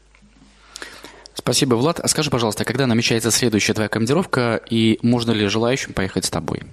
Спасибо, 1.35 1.75
Влад. 1.75 1.99
А 1.99 2.07
скажи, 2.07 2.31
пожалуйста, 2.31 2.65
когда 2.65 2.87
намечается 2.87 3.29
следующая 3.29 3.73
твоя 3.73 3.89
командировка 3.89 4.59
и 4.69 4.97
можно 5.03 5.31
ли 5.31 5.47
желающим 5.47 5.93
поехать 5.93 6.25
с 6.25 6.29
тобой? 6.31 6.63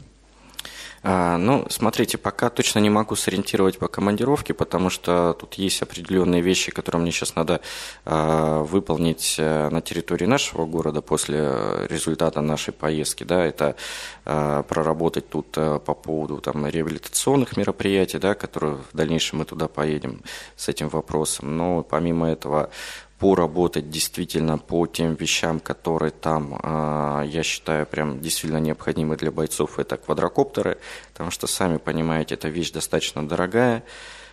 А, 1.03 1.39
ну, 1.39 1.67
смотрите, 1.71 2.19
пока 2.19 2.51
точно 2.51 2.81
не 2.81 2.91
могу 2.91 3.15
сориентировать 3.17 3.79
по 3.79 3.89
командировке, 3.89 4.55
потому 4.55 4.91
что 4.91 5.37
тут 5.39 5.55
есть 5.55 5.83
определенные 5.83 6.41
вещи, 6.43 6.73
которые 6.73 7.03
мне 7.03 7.13
сейчас 7.13 7.37
надо 7.37 7.61
а, 8.05 8.63
выполнить 8.63 9.37
э, 9.39 9.69
на 9.71 9.81
территории 9.81 10.27
нашего 10.27 10.67
города 10.67 11.01
после 11.03 11.87
результата 11.89 12.41
нашей 12.41 12.73
поездки. 12.73 13.25
Да, 13.25 13.45
это 13.45 13.77
а, 14.25 14.63
проработать 14.65 15.29
тут 15.29 15.57
э, 15.57 15.79
по 15.85 15.95
поводу 15.95 16.39
там, 16.39 16.67
реабилитационных 16.67 17.57
мероприятий, 17.57 18.19
да, 18.19 18.35
которые 18.35 18.77
в 18.77 18.97
дальнейшем 18.97 19.39
мы 19.39 19.45
туда 19.45 19.69
поедем 19.69 20.23
с 20.57 20.69
этим 20.69 20.89
вопросом. 20.89 21.57
Но 21.57 21.83
помимо 21.83 22.29
этого 22.29 22.71
поработать 23.19 23.91
действительно 23.91 24.59
по 24.59 24.87
тем 24.87 25.15
вещам, 25.15 25.59
которые 25.61 26.13
там, 26.13 26.59
а, 26.63 27.23
я 27.23 27.43
считаю, 27.43 27.87
прям 27.87 28.21
действительно 28.21 28.61
необходимы 28.61 29.17
для 29.17 29.33
бойцов, 29.33 29.79
это 29.79 29.97
квадрокоптеры, 29.97 30.79
потому 31.13 31.31
что, 31.31 31.47
сами 31.47 31.79
понимаете, 31.79 32.35
эта 32.35 32.49
вещь 32.49 32.71
достаточно 32.71 33.27
дорогая, 33.27 33.83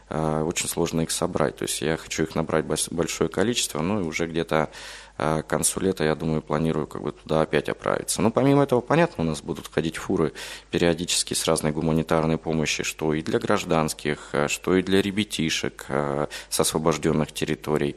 а, 0.07 0.43
очень 0.43 0.69
сложно 0.69 1.01
их 1.01 1.09
собрать. 1.09 1.55
То 1.57 1.63
есть 1.63 1.81
я 1.81 1.97
хочу 1.97 2.23
их 2.23 2.35
набрать 2.35 2.65
большое 2.65 3.27
количество, 3.27 3.81
ну 3.81 4.01
и 4.01 4.03
уже 4.03 4.27
где-то 4.27 4.69
а, 5.17 5.41
к 5.41 5.47
концу 5.47 5.79
лета, 5.79 6.03
я 6.03 6.13
думаю, 6.13 6.43
планирую 6.43 6.85
как 6.85 7.01
бы 7.01 7.11
туда 7.11 7.41
опять 7.41 7.69
отправиться. 7.69 8.21
Но 8.21 8.29
помимо 8.29 8.61
этого, 8.61 8.81
понятно, 8.81 9.23
у 9.23 9.27
нас 9.27 9.41
будут 9.41 9.67
ходить 9.73 9.97
фуры 9.97 10.31
периодически 10.69 11.33
с 11.33 11.45
разной 11.45 11.71
гуманитарной 11.71 12.37
помощи, 12.37 12.83
что 12.83 13.15
и 13.15 13.23
для 13.23 13.39
гражданских, 13.39 14.35
что 14.47 14.75
и 14.75 14.83
для 14.83 15.01
ребятишек 15.01 15.87
с 15.87 16.59
освобожденных 16.59 17.31
территорий. 17.31 17.95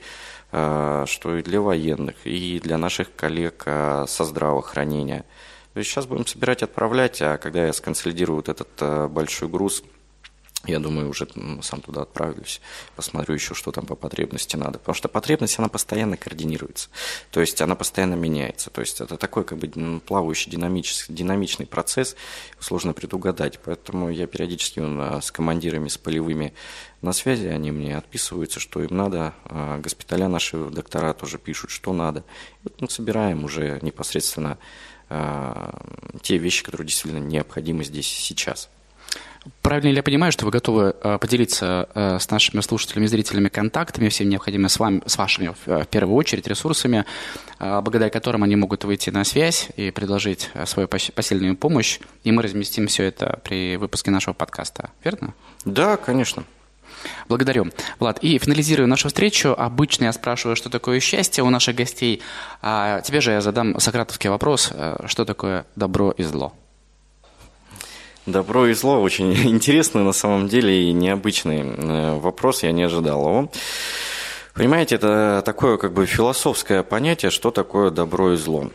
Э, 0.50 1.04
что 1.06 1.36
и 1.36 1.42
для 1.42 1.60
военных, 1.60 2.16
и 2.24 2.58
для 2.58 2.78
наших 2.78 3.14
коллег 3.14 3.64
э, 3.66 4.06
со 4.08 4.24
здравоохранения. 4.24 5.26
То 5.74 5.80
есть 5.80 5.90
сейчас 5.90 6.06
будем 6.06 6.26
собирать, 6.26 6.62
отправлять, 6.62 7.20
а 7.20 7.36
когда 7.36 7.66
я 7.66 7.72
сконсолидирую 7.72 8.36
вот 8.36 8.48
этот 8.48 8.68
э, 8.80 9.08
большой 9.08 9.48
груз– 9.48 9.82
я 10.66 10.80
думаю, 10.80 11.08
уже 11.08 11.28
сам 11.62 11.80
туда 11.80 12.02
отправлюсь, 12.02 12.60
посмотрю 12.96 13.34
еще, 13.34 13.54
что 13.54 13.70
там 13.70 13.86
по 13.86 13.94
потребности 13.94 14.56
надо. 14.56 14.78
Потому 14.78 14.94
что 14.94 15.08
потребность, 15.08 15.58
она 15.58 15.68
постоянно 15.68 16.16
координируется. 16.16 16.88
То 17.30 17.40
есть 17.40 17.62
она 17.62 17.76
постоянно 17.76 18.14
меняется. 18.14 18.68
То 18.70 18.80
есть 18.80 19.00
это 19.00 19.16
такой 19.16 19.44
как 19.44 19.58
бы 19.58 20.00
плавающий 20.00 20.50
динамический, 20.50 21.14
динамичный 21.14 21.66
процесс, 21.66 22.16
сложно 22.58 22.92
предугадать. 22.92 23.60
Поэтому 23.64 24.10
я 24.10 24.26
периодически 24.26 24.80
с 25.20 25.30
командирами, 25.30 25.88
с 25.88 25.96
полевыми 25.96 26.52
на 27.02 27.12
связи, 27.12 27.46
они 27.46 27.70
мне 27.70 27.96
отписываются, 27.96 28.58
что 28.58 28.82
им 28.82 28.96
надо. 28.96 29.34
А 29.44 29.78
госпиталя 29.78 30.26
наши 30.26 30.58
доктора 30.58 31.14
тоже 31.14 31.38
пишут, 31.38 31.70
что 31.70 31.92
надо. 31.92 32.20
И 32.20 32.64
вот 32.64 32.80
мы 32.80 32.90
собираем 32.90 33.44
уже 33.44 33.78
непосредственно 33.82 34.58
а, 35.08 35.80
те 36.20 36.36
вещи, 36.36 36.64
которые 36.64 36.88
действительно 36.88 37.24
необходимы 37.24 37.84
здесь 37.84 38.08
сейчас. 38.08 38.68
Правильно 39.62 39.88
ли 39.90 39.96
я 39.96 40.02
понимаю, 40.02 40.32
что 40.32 40.44
вы 40.44 40.50
готовы 40.50 40.94
э, 41.02 41.18
поделиться 41.18 41.88
э, 41.94 42.18
с 42.18 42.30
нашими 42.30 42.60
слушателями 42.60 43.04
и 43.04 43.08
зрителями 43.08 43.48
контактами, 43.48 44.08
всеми 44.08 44.30
необходимыми 44.30 44.68
с, 44.68 44.78
вами, 44.78 45.02
с 45.06 45.16
вашими, 45.18 45.54
в 45.66 45.84
первую 45.86 46.16
очередь, 46.16 46.46
ресурсами, 46.46 47.04
благодаря 47.58 48.10
которым 48.10 48.44
они 48.44 48.56
могут 48.56 48.84
выйти 48.84 49.10
на 49.10 49.24
связь 49.24 49.68
и 49.76 49.90
предложить 49.90 50.50
свою 50.64 50.88
посильную 50.88 51.56
помощь, 51.56 51.98
и 52.24 52.32
мы 52.32 52.42
разместим 52.42 52.86
все 52.86 53.04
это 53.04 53.40
при 53.42 53.76
выпуске 53.76 54.10
нашего 54.10 54.34
подкаста, 54.34 54.90
верно? 55.04 55.34
Да, 55.64 55.96
конечно. 55.96 56.44
Благодарю. 57.28 57.66
Влад, 57.98 58.18
и 58.22 58.38
финализируя 58.38 58.86
нашу 58.86 59.08
встречу, 59.08 59.54
обычно 59.56 60.04
я 60.04 60.12
спрашиваю, 60.12 60.56
что 60.56 60.70
такое 60.70 61.00
счастье 61.00 61.44
у 61.44 61.50
наших 61.50 61.76
гостей, 61.76 62.22
а 62.62 63.00
тебе 63.00 63.20
же 63.20 63.32
я 63.32 63.40
задам 63.40 63.78
сократовский 63.80 64.30
вопрос, 64.30 64.72
что 65.06 65.24
такое 65.24 65.66
добро 65.76 66.12
и 66.12 66.22
зло? 66.22 66.54
Добро 68.28 68.66
и 68.66 68.74
зло 68.74 69.00
очень 69.00 69.32
интересный 69.48 70.02
на 70.02 70.12
самом 70.12 70.48
деле 70.48 70.90
и 70.90 70.92
необычный 70.92 71.62
э, 71.62 72.18
вопрос, 72.18 72.62
я 72.62 72.72
не 72.72 72.82
ожидал 72.82 73.20
его. 73.22 73.50
Понимаете, 74.52 74.96
это 74.96 75.42
такое 75.46 75.78
как 75.78 75.94
бы 75.94 76.04
философское 76.04 76.82
понятие, 76.82 77.30
что 77.30 77.50
такое 77.50 77.90
добро 77.90 78.34
и 78.34 78.36
зло. 78.36 78.70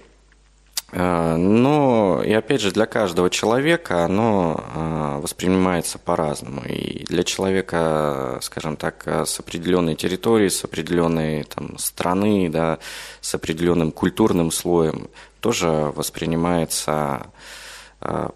Э, 0.92 1.36
но, 1.36 2.24
и 2.26 2.34
опять 2.34 2.62
же, 2.62 2.72
для 2.72 2.88
каждого 2.88 3.30
человека 3.30 4.04
оно 4.04 4.60
э, 4.74 5.20
воспринимается 5.22 6.00
по-разному. 6.00 6.64
И 6.66 7.06
для 7.06 7.24
человека, 7.24 8.40
скажем 8.42 8.76
так, 8.76 9.06
с 9.06 9.40
определенной 9.40 9.94
территории, 9.94 10.50
с 10.50 10.64
определенной 10.64 11.44
там, 11.44 11.78
страны, 11.78 12.50
да, 12.50 12.80
с 13.22 13.36
определенным 13.36 13.92
культурным 13.92 14.50
слоем 14.50 15.12
тоже 15.42 15.68
воспринимается 15.96 17.28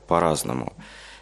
по-разному. 0.08 0.74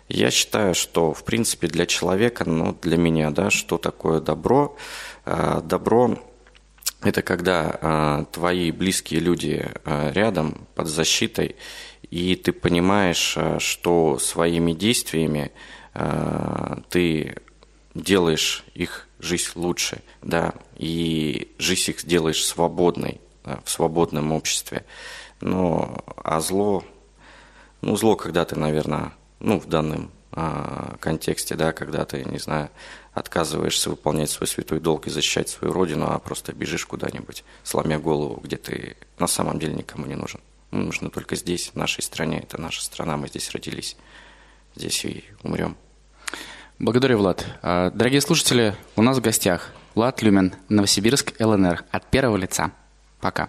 Я 0.08 0.30
считаю, 0.30 0.76
что, 0.76 1.14
в 1.14 1.24
принципе, 1.24 1.68
для 1.68 1.88
человека, 1.88 2.48
ну, 2.48 2.78
для 2.80 2.98
меня, 2.98 3.32
да, 3.32 3.50
что 3.50 3.80
такое 3.80 4.22
добро? 4.22 4.78
Э, 5.26 5.62
добро– 5.64 6.20
это 7.02 7.24
когда 7.24 7.80
э, 7.82 8.26
твои 8.32 8.72
близкие 8.72 9.20
люди 9.20 9.68
э, 9.84 10.12
рядом, 10.14 10.68
под 10.76 10.88
защитой, 10.88 11.56
и 12.12 12.36
ты 12.36 12.52
понимаешь, 12.52 13.36
что 13.58 14.20
своими 14.20 14.74
действиями 14.74 15.52
ты 16.90 17.36
делаешь 17.96 18.64
их 18.74 19.08
жизнь 19.20 19.52
лучше, 19.56 20.02
да, 20.22 20.54
и 20.78 21.56
жизнь 21.58 21.92
их 21.92 22.06
делаешь 22.06 22.46
свободной, 22.46 23.22
в 23.44 23.70
свободном 23.70 24.34
обществе. 24.34 24.86
Но, 25.42 26.04
а 26.18 26.42
зло, 26.42 26.84
ну, 27.82 27.98
зло, 27.98 28.16
когда 28.16 28.46
ты, 28.46 28.58
наверное, 28.58 29.14
ну, 29.40 29.60
в 29.60 29.68
данном 29.68 30.12
а, 30.32 30.96
контексте, 31.00 31.56
да, 31.56 31.72
когда 31.72 32.06
ты, 32.06 32.24
не 32.26 32.40
знаю, 32.40 32.70
отказываешься 33.14 33.90
выполнять 33.90 34.30
свой 34.30 34.48
святой 34.48 34.80
долг 34.80 35.08
и 35.08 35.10
защищать 35.10 35.50
свою 35.50 35.74
родину, 35.74 36.08
а 36.10 36.20
просто 36.20 36.54
бежишь 36.54 36.86
куда-нибудь, 36.86 37.44
сломя 37.64 38.00
голову, 38.00 38.42
где 38.44 38.58
ты 38.58 38.98
на 39.18 39.28
самом 39.28 39.60
деле 39.60 39.74
никому 39.76 40.06
не 40.06 40.16
нужен. 40.16 40.42
Мы 40.72 40.84
нужны 40.84 41.10
только 41.10 41.36
здесь, 41.38 41.70
в 41.70 41.76
нашей 41.76 42.02
стране. 42.02 42.40
Это 42.40 42.60
наша 42.60 42.84
страна, 42.84 43.16
мы 43.16 43.30
здесь 43.30 43.50
родились, 43.52 43.96
здесь 44.76 45.06
и 45.06 45.24
умрем. 45.44 45.78
Благодарю, 46.80 47.20
Влад. 47.20 47.46
А, 47.62 47.90
дорогие 47.92 48.20
слушатели, 48.20 48.76
у 48.98 49.02
нас 49.02 49.18
в 49.18 49.22
гостях 49.22 49.72
Влад 49.96 50.22
Люмен, 50.22 50.54
Новосибирск, 50.68 51.34
ЛНР. 51.40 51.86
От 51.92 52.10
первого 52.12 52.36
лица. 52.36 52.72
Пока. 53.22 53.48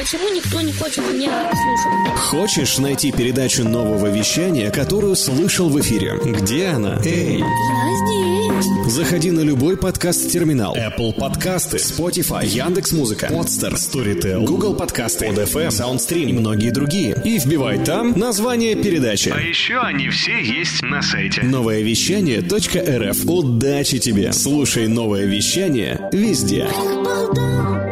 Почему 0.00 0.30
никто 0.30 0.62
не 0.62 0.72
хочет 0.72 1.04
меня 1.12 1.52
слушать? 1.52 2.18
Хочешь 2.18 2.78
найти 2.78 3.12
передачу 3.12 3.64
нового 3.64 4.06
вещания, 4.06 4.70
которую 4.70 5.14
слышал 5.14 5.68
в 5.68 5.78
эфире? 5.82 6.18
Где 6.24 6.68
она? 6.68 6.98
Эй! 7.04 7.40
Я 7.40 8.62
здесь. 8.62 8.92
Заходи 8.94 9.30
на 9.30 9.40
любой 9.40 9.76
подкаст-терминал. 9.76 10.74
Apple 10.74 11.12
подкасты, 11.12 11.76
Spotify, 11.76 12.46
Яндекс.Музыка, 12.46 13.26
Podster, 13.26 13.74
Storytel, 13.74 14.46
Google 14.46 14.74
подкасты, 14.74 15.26
ODFM, 15.26 15.68
SoundStream 15.68 16.30
и 16.30 16.32
многие 16.32 16.70
другие. 16.70 17.20
И 17.22 17.38
вбивай 17.38 17.84
там 17.84 18.18
название 18.18 18.76
передачи. 18.76 19.28
А 19.28 19.38
еще 19.38 19.80
они 19.80 20.08
все 20.08 20.40
есть 20.42 20.80
на 20.80 21.02
сайте. 21.02 21.42
Новое 21.42 21.82
вещание 21.82 22.40
.рф. 22.40 23.26
Удачи 23.26 23.98
тебе! 23.98 24.32
Слушай 24.32 24.88
новое 24.88 25.26
вещание 25.26 26.08
везде. 26.10 26.66
Болтай. 27.04 27.89